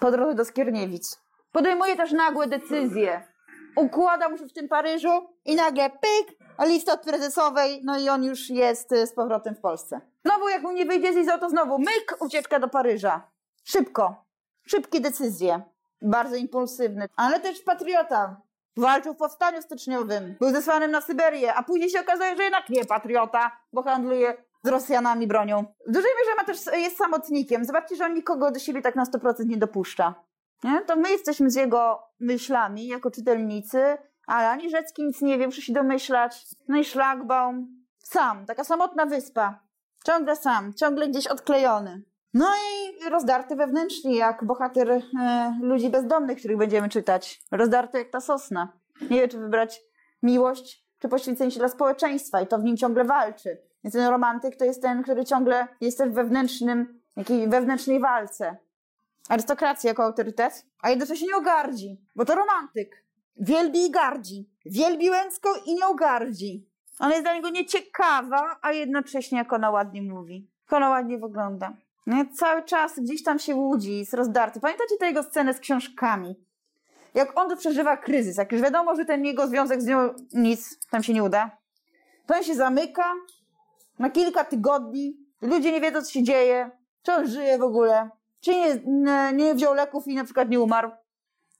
po 0.00 0.10
drodze 0.10 0.34
do 0.34 0.44
Skierniewic. 0.44 1.18
Podejmuje 1.52 1.96
też 1.96 2.12
nagłe 2.12 2.46
decyzje. 2.46 3.22
Układa 3.76 4.28
mu 4.28 4.38
się 4.38 4.46
w 4.46 4.52
tym 4.52 4.68
Paryżu 4.68 5.28
i 5.44 5.54
nagle 5.54 5.90
pyk, 5.90 6.38
list 6.66 6.88
od 6.88 7.00
prezesowej, 7.00 7.80
no 7.84 7.98
i 7.98 8.08
on 8.08 8.24
już 8.24 8.50
jest 8.50 8.92
y, 8.92 9.06
z 9.06 9.14
powrotem 9.14 9.54
w 9.54 9.60
Polsce. 9.60 10.00
Znowu 10.24 10.48
jak 10.48 10.62
mu 10.62 10.72
nie 10.72 10.86
wyjdzie 10.86 11.12
z 11.12 11.16
Izą, 11.16 11.38
to 11.38 11.50
znowu 11.50 11.78
myk, 11.78 12.16
ucieczka 12.20 12.58
do 12.58 12.68
Paryża. 12.68 13.30
Szybko. 13.64 14.24
Szybkie 14.66 15.00
decyzje. 15.00 15.62
Bardzo 16.02 16.36
impulsywny, 16.36 17.08
ale 17.16 17.40
też 17.40 17.60
patriota. 17.60 18.47
Walczył 18.78 19.14
w 19.14 19.16
powstaniu 19.16 19.62
styczniowym, 19.62 20.36
był 20.40 20.50
zesłanym 20.50 20.90
na 20.90 21.00
Syberię, 21.00 21.54
a 21.54 21.62
później 21.62 21.90
się 21.90 22.00
okazuje, 22.00 22.36
że 22.36 22.42
jednak 22.42 22.68
nie 22.68 22.84
patriota, 22.84 23.50
bo 23.72 23.82
handluje 23.82 24.36
z 24.62 24.68
Rosjanami 24.68 25.26
bronią. 25.26 25.64
W 25.86 25.92
dużej 25.92 26.10
mierze 26.18 26.36
ma 26.36 26.44
też, 26.44 26.82
jest 26.82 26.96
samotnikiem. 26.96 27.64
Zobaczcie, 27.64 27.96
że 27.96 28.04
on 28.04 28.14
nikogo 28.14 28.50
do 28.50 28.58
siebie 28.58 28.82
tak 28.82 28.96
na 28.96 29.04
100% 29.04 29.46
nie 29.46 29.56
dopuszcza. 29.56 30.14
Nie? 30.64 30.80
To 30.80 30.96
my 30.96 31.10
jesteśmy 31.10 31.50
z 31.50 31.54
jego 31.54 32.02
myślami 32.20 32.86
jako 32.86 33.10
czytelnicy, 33.10 33.98
ale 34.26 34.50
ani 34.50 34.70
Rzecki 34.70 35.04
nic 35.04 35.20
nie 35.20 35.38
wie, 35.38 35.46
muszę 35.46 35.62
się 35.62 35.72
domyślać. 35.72 36.46
No 36.68 36.78
i 36.78 36.84
Szlagbaum 36.84 37.84
sam, 37.98 38.46
taka 38.46 38.64
samotna 38.64 39.06
wyspa. 39.06 39.60
Ciągle 40.06 40.36
sam, 40.36 40.74
ciągle 40.74 41.08
gdzieś 41.08 41.26
odklejony. 41.26 42.02
No 42.34 42.46
i 42.46 42.77
rozdarty 43.10 43.56
wewnętrznie, 43.56 44.16
jak 44.16 44.44
bohater 44.44 44.90
e, 44.90 45.02
ludzi 45.62 45.90
bezdomnych, 45.90 46.38
których 46.38 46.56
będziemy 46.56 46.88
czytać. 46.88 47.42
Rozdarty 47.50 47.98
jak 47.98 48.10
ta 48.10 48.20
sosna. 48.20 48.72
Nie 49.00 49.20
wie, 49.20 49.28
czy 49.28 49.38
wybrać 49.38 49.80
miłość, 50.22 50.84
czy 50.98 51.08
poświęcenie 51.08 51.50
się 51.50 51.58
dla 51.58 51.68
społeczeństwa 51.68 52.40
i 52.40 52.46
to 52.46 52.58
w 52.58 52.64
nim 52.64 52.76
ciągle 52.76 53.04
walczy. 53.04 53.58
Więc 53.84 53.94
ten 53.94 54.06
romantyk 54.06 54.56
to 54.56 54.64
jest 54.64 54.82
ten, 54.82 55.02
który 55.02 55.24
ciągle 55.24 55.68
jest 55.80 56.04
w 56.04 56.12
wewnętrznym, 56.12 57.00
jakiej 57.16 57.48
wewnętrznej 57.48 58.00
walce. 58.00 58.56
Arystokracja 59.28 59.88
jako 59.88 60.04
autorytet, 60.04 60.66
a 60.82 60.90
jednocześnie 60.90 61.28
nie 61.28 61.36
ogardzi, 61.36 62.00
bo 62.16 62.24
to 62.24 62.34
romantyk. 62.34 63.04
Wielbi 63.36 63.86
i 63.86 63.90
gardzi. 63.90 64.50
Wielbi 64.66 65.10
Łęcką 65.10 65.48
i 65.66 65.74
nie 65.74 65.86
ogardzi. 65.86 66.68
Ona 66.98 67.10
jest 67.10 67.22
dla 67.24 67.34
niego 67.34 67.50
nieciekawa, 67.50 68.58
a 68.62 68.72
jednocześnie 68.72 69.38
jak 69.38 69.52
ona 69.52 69.70
ładnie 69.70 70.02
mówi. 70.02 70.50
Jak 70.72 70.80
ładnie 70.80 71.18
wygląda. 71.18 71.72
No 72.08 72.24
cały 72.34 72.62
czas 72.62 73.00
gdzieś 73.00 73.22
tam 73.22 73.38
się 73.38 73.54
łudzi, 73.54 73.98
jest 73.98 74.14
rozdarty. 74.14 74.60
Pamiętacie 74.60 74.96
tę 74.96 75.06
jego 75.06 75.22
scenę 75.22 75.54
z 75.54 75.60
książkami? 75.60 76.36
Jak 77.14 77.40
on 77.40 77.56
przeżywa 77.56 77.96
kryzys, 77.96 78.36
jak 78.36 78.52
już 78.52 78.62
wiadomo, 78.62 78.96
że 78.96 79.04
ten 79.04 79.24
jego 79.24 79.46
związek 79.46 79.82
z 79.82 79.86
nią 79.86 80.14
nic 80.32 80.88
tam 80.90 81.02
się 81.02 81.12
nie 81.12 81.22
uda, 81.22 81.50
to 82.26 82.36
on 82.36 82.42
się 82.42 82.54
zamyka, 82.54 83.14
na 83.98 84.10
kilka 84.10 84.44
tygodni. 84.44 85.16
Ludzie 85.42 85.72
nie 85.72 85.80
wiedzą, 85.80 86.02
co 86.02 86.10
się 86.10 86.22
dzieje, 86.22 86.70
czy 87.02 87.12
on 87.12 87.26
żyje 87.26 87.58
w 87.58 87.62
ogóle, 87.62 88.10
czy 88.40 88.50
nie, 88.50 88.80
nie, 88.86 89.32
nie 89.32 89.54
wziął 89.54 89.74
leków 89.74 90.08
i 90.08 90.14
na 90.14 90.24
przykład 90.24 90.48
nie 90.48 90.60
umarł. 90.60 90.90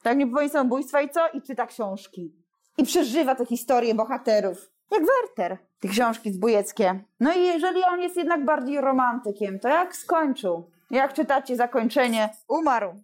Tak, 0.03 0.19
nie 0.19 0.27
popełnił 0.27 0.51
samobójstwa 0.51 1.01
i 1.01 1.11
co? 1.11 1.29
I 1.29 1.43
czyta 1.43 1.67
książki. 1.67 2.33
I 2.79 2.85
przeżywa 2.85 3.35
te 3.35 3.47
historie 3.47 3.95
bohaterów. 3.95 4.71
Jak 4.91 5.03
Werter, 5.07 5.59
te 5.81 5.89
książki 5.89 6.33
zbójeckie. 6.33 7.05
No 7.21 7.33
i 7.33 7.45
jeżeli 7.45 7.85
on 7.85 8.01
jest 8.01 8.17
jednak 8.17 8.45
bardziej 8.45 8.81
romantykiem, 8.81 9.61
to 9.61 9.69
jak 9.69 9.97
skończył? 9.97 10.71
Jak 10.91 11.13
czytacie 11.13 11.57
zakończenie? 11.57 12.29
Umarł. 12.49 12.95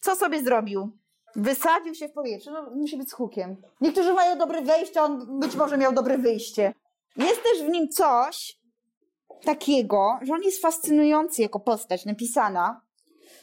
Co 0.00 0.16
sobie 0.16 0.42
zrobił? 0.42 0.90
Wysadził 1.36 1.94
się 1.94 2.08
w 2.08 2.12
powietrze. 2.12 2.50
No, 2.50 2.70
musi 2.70 2.96
być 2.96 3.10
z 3.10 3.12
hukiem. 3.12 3.56
Niektórzy 3.80 4.12
mają 4.12 4.38
dobre 4.38 4.62
wejście, 4.62 5.02
on 5.02 5.40
być 5.40 5.56
może 5.56 5.78
miał 5.78 5.92
dobre 5.92 6.18
wyjście. 6.18 6.74
Jest 7.16 7.42
też 7.42 7.62
w 7.62 7.68
nim 7.68 7.88
coś, 7.88 8.58
takiego, 9.44 10.18
że 10.22 10.34
on 10.34 10.42
jest 10.42 10.62
fascynujący 10.62 11.42
jako 11.42 11.60
postać 11.60 12.04
napisana, 12.04 12.80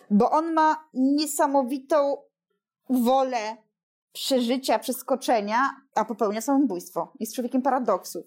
bo 0.10 0.31
on 0.31 0.53
ma 0.53 0.89
niesamowitą 0.93 2.17
wolę 2.89 3.58
przeżycia, 4.13 4.79
przeskoczenia, 4.79 5.69
a 5.95 6.05
popełnia 6.05 6.41
samobójstwo. 6.41 7.13
Jest 7.19 7.35
człowiekiem 7.35 7.61
paradoksów. 7.61 8.25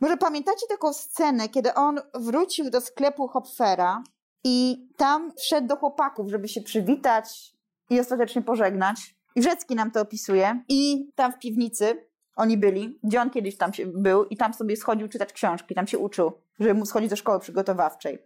Może 0.00 0.16
pamiętacie 0.16 0.66
taką 0.68 0.92
scenę, 0.92 1.48
kiedy 1.48 1.74
on 1.74 2.00
wrócił 2.14 2.70
do 2.70 2.80
sklepu 2.80 3.28
Hopfera 3.28 4.02
i 4.44 4.88
tam 4.96 5.32
wszedł 5.38 5.66
do 5.66 5.76
chłopaków, 5.76 6.30
żeby 6.30 6.48
się 6.48 6.60
przywitać 6.60 7.54
i 7.90 8.00
ostatecznie 8.00 8.42
pożegnać. 8.42 9.16
I 9.36 9.40
Wrzecki 9.40 9.74
nam 9.74 9.90
to 9.90 10.00
opisuje. 10.00 10.62
I 10.68 11.10
tam 11.14 11.32
w 11.32 11.38
piwnicy 11.38 12.06
oni 12.36 12.58
byli, 12.58 12.98
gdzie 13.02 13.20
on 13.20 13.30
kiedyś 13.30 13.56
tam 13.56 13.70
był 13.86 14.24
i 14.24 14.36
tam 14.36 14.54
sobie 14.54 14.76
schodził 14.76 15.08
czytać 15.08 15.32
książki, 15.32 15.74
tam 15.74 15.86
się 15.86 15.98
uczył, 15.98 16.32
żeby 16.60 16.74
mu 16.74 16.86
schodzić 16.86 17.10
do 17.10 17.16
szkoły 17.16 17.40
przygotowawczej. 17.40 18.18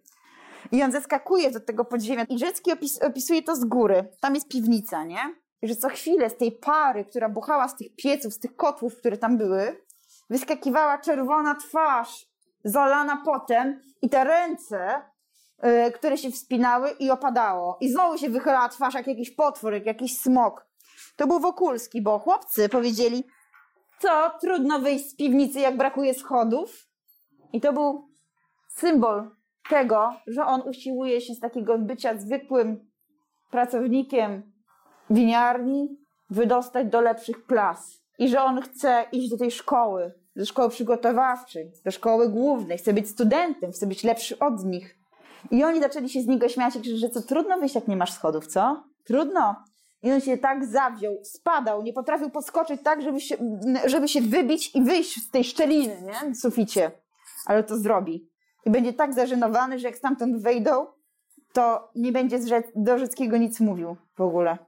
I 0.73 0.83
on 0.83 0.92
zeskakuje 0.92 1.50
do 1.50 1.61
tego 1.61 1.85
podziemia 1.85 2.25
i 2.25 2.38
Rzecki 2.38 2.73
opis, 2.73 3.02
opisuje 3.02 3.42
to 3.42 3.57
z 3.57 3.64
góry. 3.64 4.09
Tam 4.21 4.35
jest 4.35 4.49
piwnica, 4.49 5.04
nie? 5.04 5.35
Że 5.62 5.77
co 5.77 5.88
chwilę 5.88 6.31
z 6.31 6.37
tej 6.37 6.53
pary, 6.53 7.05
która 7.05 7.29
buchała 7.29 7.69
z 7.69 7.77
tych 7.77 7.97
pieców, 7.97 8.35
z 8.35 8.38
tych 8.38 8.57
kotłów, 8.57 8.97
które 8.97 9.17
tam 9.17 9.38
były, 9.38 9.85
wyskakiwała 10.31 10.99
czerwona 10.99 11.55
twarz, 11.55 12.27
zalana 12.65 13.23
potem 13.25 13.81
i 14.03 14.11
te 14.11 14.25
ręce, 14.25 15.03
yy, 15.62 15.93
które 15.93 16.19
się 16.19 16.31
wspinały 16.31 16.91
i 16.91 17.11
opadało. 17.11 17.77
I 17.81 17.88
znowu 17.93 18.19
się 18.19 18.31
wychylała 18.31 18.69
twarz 18.69 18.95
jak 18.95 19.07
jakiś 19.07 19.31
potwór, 19.31 19.73
jak 19.73 19.87
jakiś 19.87 20.19
smok. 20.19 20.69
To 21.17 21.27
był 21.27 21.41
Wokulski, 21.41 22.03
bo 22.03 22.19
chłopcy 22.19 22.69
powiedzieli, 22.69 23.25
co 23.99 24.31
trudno 24.41 24.79
wyjść 24.79 25.11
z 25.11 25.17
piwnicy, 25.17 25.61
jak 25.61 25.77
brakuje 25.77 26.15
schodów. 26.15 26.88
I 27.53 27.61
to 27.61 27.73
był 27.73 28.09
symbol 28.69 29.31
tego, 29.69 30.12
że 30.27 30.47
on 30.47 30.61
usiłuje 30.61 31.21
się 31.21 31.35
z 31.35 31.41
takiego 31.41 31.79
bycia 31.79 32.19
zwykłym 32.19 32.91
pracownikiem 33.50 34.53
winiarni 35.11 35.88
wydostać 36.31 36.87
do 36.87 37.00
lepszych 37.00 37.47
klas. 37.47 38.03
I 38.19 38.29
że 38.29 38.43
on 38.43 38.61
chce 38.62 39.05
iść 39.12 39.31
do 39.31 39.38
tej 39.38 39.50
szkoły, 39.50 40.12
do 40.37 40.45
szkoły 40.45 40.71
przygotowawczej, 40.71 41.73
do 41.85 41.91
szkoły 41.91 42.29
głównej, 42.29 42.79
chce 42.79 42.93
być 42.93 43.09
studentem, 43.09 43.73
chce 43.73 43.87
być 43.87 44.05
lepszy 44.05 44.38
od 44.38 44.65
nich. 44.65 44.99
I 45.50 45.65
oni 45.65 45.81
zaczęli 45.81 46.09
się 46.09 46.23
z 46.23 46.27
niego 46.27 46.49
śmiać, 46.49 46.75
że 46.75 47.11
co 47.11 47.23
trudno 47.23 47.59
wyjść, 47.59 47.75
jak 47.75 47.88
nie 47.88 47.97
masz 47.97 48.12
schodów, 48.12 48.47
co? 48.47 48.85
Trudno. 49.05 49.57
I 50.03 50.12
on 50.12 50.21
się 50.21 50.38
tak 50.38 50.67
zawziął, 50.67 51.19
spadał, 51.23 51.83
nie 51.83 51.93
potrafił 51.93 52.31
podskoczyć 52.31 52.83
tak, 52.83 53.03
żeby 53.03 53.21
się, 53.21 53.37
żeby 53.85 54.09
się 54.09 54.21
wybić 54.21 54.75
i 54.75 54.83
wyjść 54.83 55.23
z 55.27 55.31
tej 55.31 55.45
szczeliny, 55.45 56.03
nie? 56.03 56.35
W 56.35 56.37
suficie. 56.37 56.91
Ale 57.47 57.65
to 57.65 57.77
zrobi. 57.77 58.29
I 58.67 58.71
będzie 58.71 58.93
tak 58.93 59.15
zażenowany, 59.15 59.79
że 59.79 59.88
jak 59.88 59.97
stamtąd 59.97 60.43
wejdą, 60.43 60.87
to 61.53 61.91
nie 61.95 62.12
będzie 62.12 62.38
do 62.75 62.99
Rzeckiego 62.99 63.37
nic 63.37 63.61
mówił 63.61 63.97
w 64.17 64.21
ogóle. 64.21 64.59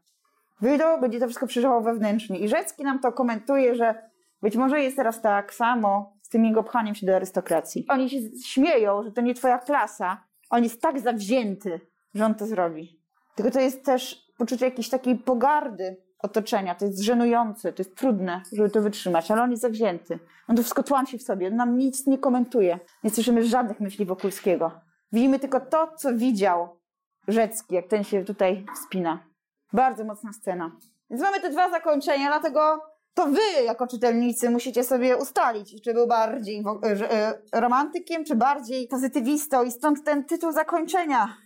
Wyjdą, 0.61 1.01
będzie 1.01 1.21
to 1.21 1.27
wszystko 1.27 1.47
przeżywał 1.47 1.83
wewnętrznie. 1.83 2.39
I 2.39 2.49
Rzecki 2.49 2.85
nam 2.85 2.99
to 2.99 3.13
komentuje, 3.13 3.75
że 3.75 4.11
być 4.43 4.57
może 4.57 4.81
jest 4.81 4.97
teraz 4.97 5.21
tak 5.21 5.55
samo 5.55 6.17
z 6.23 6.29
tym 6.29 6.45
jego 6.45 6.63
pchaniem 6.63 6.95
się 6.95 7.07
do 7.07 7.17
arystokracji. 7.17 7.87
Oni 7.89 8.11
się 8.11 8.19
śmieją, 8.45 9.03
że 9.03 9.13
to 9.13 9.21
nie 9.21 9.35
twoja 9.35 9.59
klasa. 9.59 10.25
On 10.51 10.63
jest 10.63 10.83
tak 10.83 11.01
zawzięty, 11.01 11.81
że 12.15 12.27
on 12.27 12.35
to 12.35 12.47
zrobi. 12.47 13.01
Tylko 13.35 13.51
to 13.51 13.61
jest 13.61 13.85
też 13.85 14.27
poczucie 14.39 14.65
jakiejś 14.65 14.89
takiej 14.89 15.17
pogardy 15.19 15.97
otoczenia. 16.19 16.75
To 16.75 16.85
jest 16.85 17.01
żenujące, 17.01 17.73
to 17.73 17.83
jest 17.83 17.97
trudne, 17.97 18.43
żeby 18.53 18.71
to 18.71 18.83
wytrzymać, 18.83 19.31
ale 19.31 19.43
on 19.43 19.51
jest 19.51 19.63
zawzięty. 19.63 20.19
On 20.49 20.57
to 20.57 20.63
wszystko 20.63 20.83
tłamsi 20.83 21.19
w 21.19 21.23
sobie, 21.23 21.47
on 21.47 21.57
nam 21.57 21.79
nic 21.79 22.07
nie 22.07 22.19
komentuje. 22.19 22.79
Nie 23.05 23.11
słyszymy 23.11 23.45
żadnych 23.45 23.81
myśli 23.81 24.05
Wokulskiego. 24.05 24.81
Widzimy 25.13 25.39
tylko 25.39 25.61
to, 25.61 25.93
co 25.97 26.15
widział 26.15 26.81
Rzecki, 27.29 27.75
jak 27.75 27.87
ten 27.87 28.05
się 28.05 28.25
tutaj 28.25 28.67
wspina. 28.75 29.30
Bardzo 29.73 30.05
mocna 30.05 30.33
scena. 30.33 30.77
Więc 31.11 31.23
mamy 31.23 31.41
te 31.41 31.51
dwa 31.51 31.71
zakończenia, 31.71 32.27
dlatego 32.29 32.81
to 33.15 33.27
wy, 33.27 33.65
jako 33.65 33.87
czytelnicy, 33.87 34.51
musicie 34.51 34.85
sobie 34.85 35.17
ustalić, 35.17 35.83
czy 35.83 35.95
był 35.95 36.07
bardziej 36.07 36.65
e, 36.83 37.39
romantykiem, 37.53 38.25
czy 38.25 38.35
bardziej 38.35 38.89
pozytywistą. 38.89 39.65
I 39.65 39.71
stąd 39.71 40.05
ten 40.05 40.25
tytuł 40.25 40.53
zakończenia, 40.53 41.37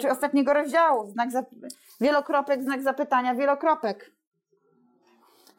czy 0.00 0.10
ostatniego 0.10 0.52
rozdziału. 0.52 1.06
Znak 1.06 1.28
wielokropek, 2.00 2.62
znak 2.62 2.82
zapytania, 2.82 3.34
wielokropek. 3.34 4.12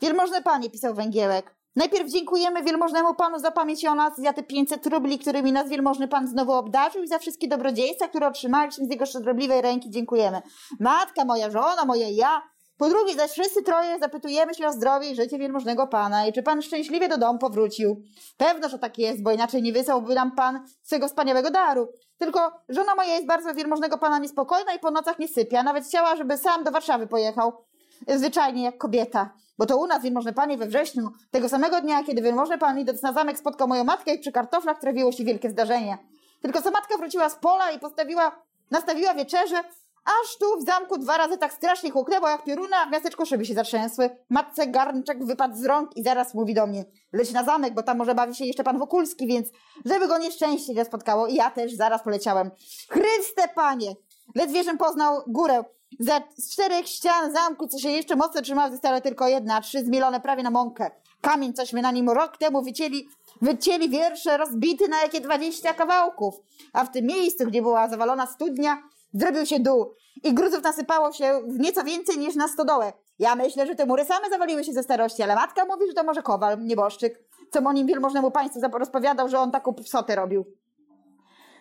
Wielmożny 0.02 0.42
panie, 0.42 0.70
pisał 0.70 0.94
Węgiełek. 0.94 1.55
Najpierw 1.76 2.10
dziękujemy 2.10 2.64
wielmożnemu 2.64 3.16
panu 3.16 3.40
za 3.40 3.52
pamięć 3.52 3.86
o 3.86 3.96
nas, 3.96 4.18
za 4.18 4.34
te 4.34 4.44
500 4.44 4.86
rubli, 4.86 5.20
którymi 5.20 5.52
nas 5.52 5.70
wielmożny 5.70 6.08
pan 6.08 6.28
znowu 6.28 6.52
obdarzył 6.52 7.04
i 7.04 7.08
za 7.08 7.20
wszystkie 7.20 7.48
dobrodziejstwa, 7.48 8.08
które 8.08 8.28
otrzymaliśmy 8.28 8.86
z 8.86 8.90
jego 8.90 9.06
szczodrobliwej 9.06 9.62
ręki. 9.62 9.90
Dziękujemy. 9.90 10.42
Matka, 10.80 11.26
moja 11.26 11.50
żona, 11.50 11.86
moja 11.86 12.08
ja, 12.10 12.42
po 12.78 12.90
drugie 12.90 13.16
zaś 13.16 13.32
wszyscy 13.32 13.64
troje 13.64 14.00
zapytujemy 14.00 14.54
się 14.54 14.68
o 14.68 14.72
zdrowie 14.72 15.12
i 15.12 15.16
życie 15.16 15.38
wielmożnego 15.38 15.88
Pana 15.88 16.28
i 16.28 16.34
czy 16.34 16.44
Pan 16.44 16.62
szczęśliwie 16.62 17.08
do 17.10 17.18
domu 17.18 17.40
powrócił. 17.40 18.04
Pewno, 18.38 18.70
że 18.70 18.80
tak 18.80 18.98
jest, 18.98 19.24
bo 19.24 19.32
inaczej 19.32 19.62
nie 19.62 19.74
wysłałby 19.74 20.16
nam 20.16 20.36
Pan 20.36 20.66
swego 20.84 21.08
wspaniałego 21.08 21.52
daru. 21.52 21.88
Tylko 22.18 22.52
żona 22.70 22.96
moja 22.96 23.14
jest 23.14 23.28
bardzo 23.28 23.54
wielmożnego 23.54 23.98
Pana 23.98 24.20
niespokojna 24.20 24.74
i 24.74 24.80
po 24.80 24.92
nocach 24.92 25.20
nie 25.20 25.28
sypia. 25.28 25.64
Nawet 25.64 25.86
chciała, 25.86 26.16
żeby 26.16 26.38
sam 26.38 26.64
do 26.64 26.72
Warszawy 26.72 27.08
pojechał. 27.08 27.66
Zwyczajnie 28.08 28.64
jak 28.64 28.78
kobieta. 28.78 29.34
Bo 29.58 29.66
to 29.66 29.78
u 29.78 29.88
nas 29.88 30.04
wielmożny 30.04 30.34
Panie 30.34 30.58
we 30.58 30.68
wrześniu, 30.68 31.10
tego 31.32 31.50
samego 31.50 31.82
dnia, 31.82 32.04
kiedy 32.04 32.22
wielmożny 32.22 32.58
Pan 32.58 32.80
idąc 32.80 33.02
na 33.02 33.14
zamek 33.14 33.40
spotkał 33.40 33.68
moją 33.68 33.84
matkę 33.84 34.14
i 34.14 34.20
przy 34.20 34.32
kartoflach 34.32 34.80
trawiło 34.80 35.12
się 35.12 35.24
wielkie 35.24 35.50
zdarzenie. 35.50 35.98
Tylko 36.42 36.62
co 36.62 36.72
matka 36.72 36.98
wróciła 36.98 37.30
z 37.30 37.36
pola 37.36 37.72
i 37.72 37.80
postawiła, 37.80 38.32
nastawiła 38.72 39.14
wieczerze, 39.14 39.64
Aż 40.06 40.38
tu 40.38 40.58
w 40.62 40.66
zamku 40.66 40.98
dwa 40.98 41.18
razy 41.18 41.38
tak 41.38 41.54
strasznie 41.54 41.92
huknęło 41.92 42.30
jak 42.30 42.44
pioruna, 42.44 42.78
a 42.78 42.86
w 42.86 42.92
miasteczku 42.92 43.26
szyby 43.26 43.46
się 43.46 43.54
zatrzęsły. 43.54 44.10
Matce 44.30 44.68
garnczek 44.68 45.26
wypadł 45.26 45.56
z 45.56 45.66
rąk 45.66 45.98
i 45.98 46.04
zaraz 46.04 46.34
mówi 46.34 46.54
do 46.54 46.68
mnie, 46.68 46.86
leć 47.14 47.32
na 47.32 47.44
zamek, 47.44 47.74
bo 47.74 47.84
tam 47.84 47.98
może 47.98 48.16
bawi 48.16 48.36
się 48.36 48.46
jeszcze 48.46 48.64
pan 48.64 48.80
Wokulski, 48.80 49.28
więc 49.28 49.48
żeby 49.86 50.08
go 50.08 50.18
nieszczęście 50.18 50.74
nie 50.74 50.86
spotkało. 50.86 51.28
I 51.28 51.36
ja 51.36 51.52
też 51.52 51.74
zaraz 51.74 52.04
poleciałem. 52.04 52.52
Chryste 52.90 53.48
panie! 53.56 53.96
Ledwie 54.36 54.64
żem 54.64 54.78
poznał 54.78 55.22
górę. 55.28 55.64
Za 56.00 56.22
czterech 56.52 56.88
ścian 56.88 57.34
zamku, 57.34 57.68
co 57.68 57.80
się 57.80 57.90
jeszcze 57.90 58.16
mocno 58.16 58.42
trzymało, 58.42 58.72
została 58.72 59.02
tylko 59.02 59.28
jedna, 59.28 59.62
trzy 59.62 59.86
zmielone 59.86 60.22
prawie 60.22 60.44
na 60.44 60.52
mąkę. 60.52 60.92
Kamień, 61.22 61.54
cośmy 61.54 61.82
na 61.82 61.92
nim 61.92 62.10
rok 62.10 62.38
temu 62.38 62.62
wycięli, 62.62 63.08
wycięli 63.42 63.90
wiersze 63.90 64.38
rozbity 64.38 64.88
na 64.88 65.02
jakie 65.02 65.22
dwadzieścia 65.22 65.74
kawałków. 65.74 66.36
A 66.74 66.86
w 66.86 66.92
tym 66.92 67.06
miejscu, 67.06 67.46
gdzie 67.46 67.62
była 67.62 67.90
zawalona 67.90 68.26
studnia, 68.26 68.84
zrobił 69.14 69.46
się 69.46 69.60
dół 69.60 69.94
i 70.24 70.34
gruzów 70.34 70.64
nasypało 70.64 71.12
się 71.12 71.42
nieco 71.48 71.84
więcej 71.84 72.18
niż 72.18 72.36
na 72.36 72.48
stodołę. 72.48 72.94
Ja 73.20 73.36
myślę, 73.36 73.68
że 73.68 73.76
te 73.76 73.86
mury 73.86 74.06
same 74.06 74.30
zawaliły 74.30 74.64
się 74.64 74.74
ze 74.74 74.84
starości, 74.84 75.24
ale 75.24 75.36
matka 75.36 75.66
mówi, 75.66 75.88
że 75.88 75.94
to 75.94 76.04
może 76.04 76.22
kowal, 76.22 76.60
nieboszczyk, 76.60 77.24
co 77.52 77.60
o 77.60 77.74
nim 77.74 77.88
wielmożnemu 77.88 78.32
państwu 78.32 78.60
rozpowiadał, 78.74 79.30
że 79.30 79.40
on 79.40 79.52
taką 79.52 79.74
psotę 79.74 80.16
robił. 80.16 80.46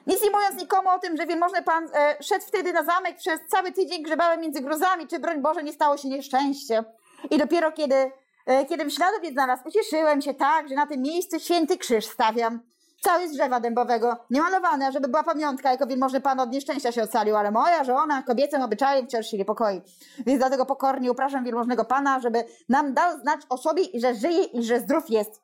Nic 0.06 0.22
nie 0.22 0.30
mówiąc 0.30 0.56
nikomu 0.60 0.88
o 0.88 0.98
tym, 0.98 1.16
że 1.16 1.26
wielmożny 1.26 1.62
pan 1.62 1.88
e, 1.94 2.16
szedł 2.22 2.44
wtedy 2.46 2.72
na 2.72 2.84
zamek, 2.84 3.16
przez 3.16 3.40
cały 3.48 3.72
tydzień 3.72 4.02
grzebałem 4.02 4.40
między 4.40 4.60
gruzami, 4.60 5.06
czy 5.06 5.18
broń 5.18 5.42
Boże 5.42 5.62
nie 5.62 5.72
stało 5.72 5.96
się 5.96 6.08
nieszczęście. 6.08 6.84
I 7.30 7.38
dopiero 7.38 7.72
kiedy, 7.72 8.10
e, 8.46 8.66
kiedy 8.66 8.90
śladowiec 8.90 9.32
znalazł, 9.32 9.68
ucieszyłem 9.68 10.22
się 10.22 10.34
tak, 10.34 10.68
że 10.68 10.74
na 10.74 10.86
tym 10.86 11.02
miejscu 11.02 11.40
święty 11.40 11.78
krzyż 11.78 12.06
stawiam. 12.06 12.60
Cały 13.02 13.28
z 13.28 13.32
drzewa 13.32 13.60
dębowego, 13.60 14.16
niemalowane, 14.30 14.92
żeby 14.92 15.08
była 15.08 15.22
pamiątka, 15.22 15.72
jako 15.72 15.86
wielmożny 15.86 16.20
pan 16.20 16.40
od 16.40 16.50
nieszczęścia 16.50 16.92
się 16.92 17.02
ocalił, 17.02 17.36
ale 17.36 17.50
moja 17.50 17.84
żona 17.84 18.22
kobiecym 18.22 18.62
obyczajem 18.62 19.06
wciąż 19.06 19.26
się 19.26 19.38
niepokoi. 19.38 19.82
Więc 20.26 20.38
dlatego 20.38 20.66
pokornie 20.66 21.12
upraszam 21.12 21.44
wielmożnego 21.44 21.84
pana, 21.84 22.20
żeby 22.20 22.44
nam 22.68 22.94
dał 22.94 23.18
znać 23.20 23.40
o 23.48 23.58
sobie, 23.58 23.82
że 23.94 24.14
żyje 24.14 24.44
i 24.44 24.62
że 24.62 24.80
zdrów 24.80 25.10
jest. 25.10 25.42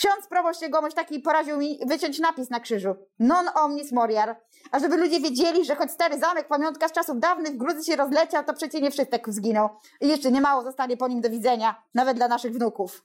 Ksiądz 0.00 0.26
proboszcz 0.26 0.62
jegomość 0.62 0.96
taki 0.96 1.20
poraził 1.20 1.58
mi 1.58 1.78
wyciąć 1.86 2.18
napis 2.18 2.50
na 2.50 2.60
krzyżu. 2.60 2.94
Non 3.18 3.46
omnis 3.54 3.92
moriar. 3.92 4.36
A 4.70 4.78
żeby 4.78 4.96
ludzie 4.96 5.20
wiedzieli, 5.20 5.64
że 5.64 5.76
choć 5.76 5.90
stary 5.90 6.18
zamek, 6.18 6.48
pamiątka 6.48 6.88
z 6.88 6.92
czasów 6.92 7.20
dawnych 7.20 7.52
w 7.52 7.56
Gruzji 7.56 7.84
się 7.84 7.96
rozleciał, 7.96 8.44
to 8.44 8.54
przecie 8.54 8.80
nie 8.80 8.90
wszystek 8.90 9.28
zginął. 9.28 9.68
I 10.00 10.08
jeszcze 10.08 10.32
niemało 10.32 10.62
zostanie 10.62 10.96
po 10.96 11.08
nim 11.08 11.20
do 11.20 11.30
widzenia, 11.30 11.82
nawet 11.94 12.16
dla 12.16 12.28
naszych 12.28 12.52
wnuków. 12.52 13.04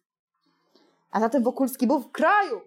A 1.12 1.20
zatem 1.20 1.44
Wokulski 1.44 1.88
był 1.88 2.00
w 2.00 2.12
kraju, 2.12 2.62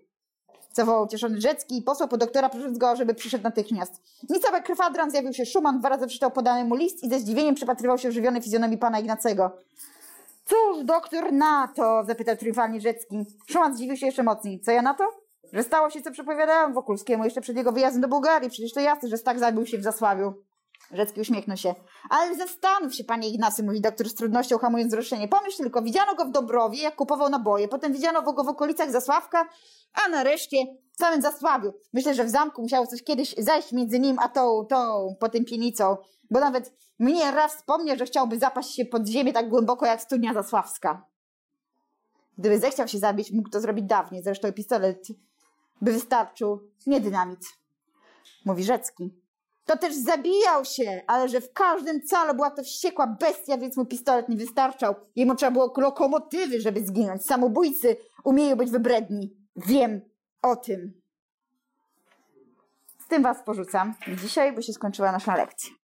zawołał 0.72 1.08
cieszony 1.08 1.40
Rzecki 1.40 1.78
i 1.78 1.82
posłał 1.82 2.08
po 2.08 2.16
doktora, 2.16 2.48
prosząc 2.48 2.78
go, 2.78 2.96
żeby 2.96 3.14
przyszedł 3.14 3.44
natychmiast. 3.44 4.02
Nicały 4.30 4.62
krwadran 4.62 5.10
zjawił 5.10 5.32
się 5.32 5.46
Szuman, 5.46 5.78
dwa 5.78 5.88
razy 5.88 6.06
przeczytał 6.06 6.30
podany 6.30 6.64
mu 6.64 6.74
list 6.74 7.04
i 7.04 7.08
ze 7.08 7.20
zdziwieniem 7.20 7.54
przypatrywał 7.54 7.98
się 7.98 8.12
żywionej 8.12 8.42
fizjonomii 8.42 8.78
pana 8.78 8.98
Ignacego. 9.00 9.50
Cóż, 10.48 10.84
doktor, 10.84 11.32
na 11.32 11.68
to? 11.76 12.04
zapytał 12.04 12.36
triumfalnie 12.36 12.80
Rzecki. 12.80 13.24
Szuman 13.50 13.76
zdziwił 13.76 13.96
się 13.96 14.06
jeszcze 14.06 14.22
mocniej. 14.22 14.60
Co 14.60 14.70
ja 14.70 14.82
na 14.82 14.94
to? 14.94 15.04
Że 15.52 15.62
stało 15.62 15.90
się, 15.90 16.02
co 16.02 16.10
przepowiadałem 16.10 16.72
Wokulskiemu 16.72 17.24
jeszcze 17.24 17.40
przed 17.40 17.56
jego 17.56 17.72
wyjazdem 17.72 18.02
do 18.02 18.08
Bułgarii. 18.08 18.50
Przecież 18.50 18.72
to 18.72 18.80
jasne, 18.80 19.08
że 19.08 19.18
tak 19.18 19.38
zabił 19.38 19.66
się 19.66 19.78
w 19.78 19.82
Zasławiu. 19.82 20.34
Rzecki 20.92 21.20
uśmiechnął 21.20 21.56
się. 21.56 21.74
Ale 22.10 22.36
zastanów 22.36 22.94
się, 22.94 23.04
panie 23.04 23.28
Ignacy, 23.28 23.62
mówi 23.62 23.80
doktor 23.80 24.08
z 24.08 24.14
trudnością 24.14 24.58
hamując 24.58 24.92
wzruszenie. 24.92 25.28
Pomyśl 25.28 25.56
tylko, 25.62 25.82
widziano 25.82 26.14
go 26.14 26.24
w 26.24 26.30
Dobrowie, 26.30 26.82
jak 26.82 26.96
kupował 26.96 27.28
naboje, 27.28 27.68
potem 27.68 27.92
widziano 27.92 28.22
go 28.22 28.44
w 28.44 28.48
okolicach 28.48 28.90
Zasławka, 28.90 29.48
a 30.04 30.08
nareszcie 30.08 30.56
w 30.98 31.00
samym 31.00 31.22
Zasławiu. 31.22 31.72
Myślę, 31.92 32.14
że 32.14 32.24
w 32.24 32.30
zamku 32.30 32.62
musiało 32.62 32.86
coś 32.86 33.02
kiedyś 33.02 33.34
zajść 33.38 33.72
między 33.72 34.00
nim 34.00 34.18
a 34.18 34.28
tą, 34.28 34.64
tą 34.64 35.14
potępienicą, 35.20 35.96
bo 36.30 36.40
nawet 36.40 36.72
mnie 36.98 37.30
raz 37.30 37.54
wspomniał, 37.54 37.98
że 37.98 38.04
chciałby 38.04 38.38
zapaść 38.38 38.74
się 38.74 38.84
pod 38.84 39.08
ziemię 39.08 39.32
tak 39.32 39.48
głęboko 39.48 39.86
jak 39.86 40.02
studnia 40.02 40.34
zasławska. 40.34 41.06
Gdyby 42.38 42.58
zechciał 42.58 42.88
się 42.88 42.98
zabić, 42.98 43.32
mógł 43.32 43.48
to 43.48 43.60
zrobić 43.60 43.84
dawniej, 43.84 44.22
zresztą 44.22 44.52
pistolet 44.52 45.06
by 45.80 45.92
wystarczył, 45.92 46.60
nie 46.86 47.00
dynamit. 47.00 47.40
Mówi 48.44 48.64
Rzecki. 48.64 49.14
To 49.64 49.76
też 49.76 49.94
zabijał 49.94 50.64
się, 50.64 51.02
ale 51.06 51.28
że 51.28 51.40
w 51.40 51.52
każdym 51.52 52.02
calu 52.02 52.34
była 52.34 52.50
to 52.50 52.62
wściekła 52.62 53.06
bestia, 53.06 53.58
więc 53.58 53.76
mu 53.76 53.86
pistolet 53.86 54.28
nie 54.28 54.36
wystarczał. 54.36 54.94
Jemu 55.16 55.34
trzeba 55.34 55.52
było 55.52 55.74
lokomotywy, 55.76 56.60
żeby 56.60 56.86
zginąć. 56.86 57.24
Samobójcy 57.24 57.96
umieją 58.24 58.56
być 58.56 58.70
wybredni. 58.70 59.36
Wiem 59.56 60.07
o 60.42 60.56
tym. 60.56 61.00
Z 62.98 63.08
tym 63.08 63.22
was 63.22 63.42
porzucam 63.42 63.94
dzisiaj, 64.22 64.52
bo 64.52 64.62
się 64.62 64.72
skończyła 64.72 65.12
nasza 65.12 65.36
lekcja. 65.36 65.77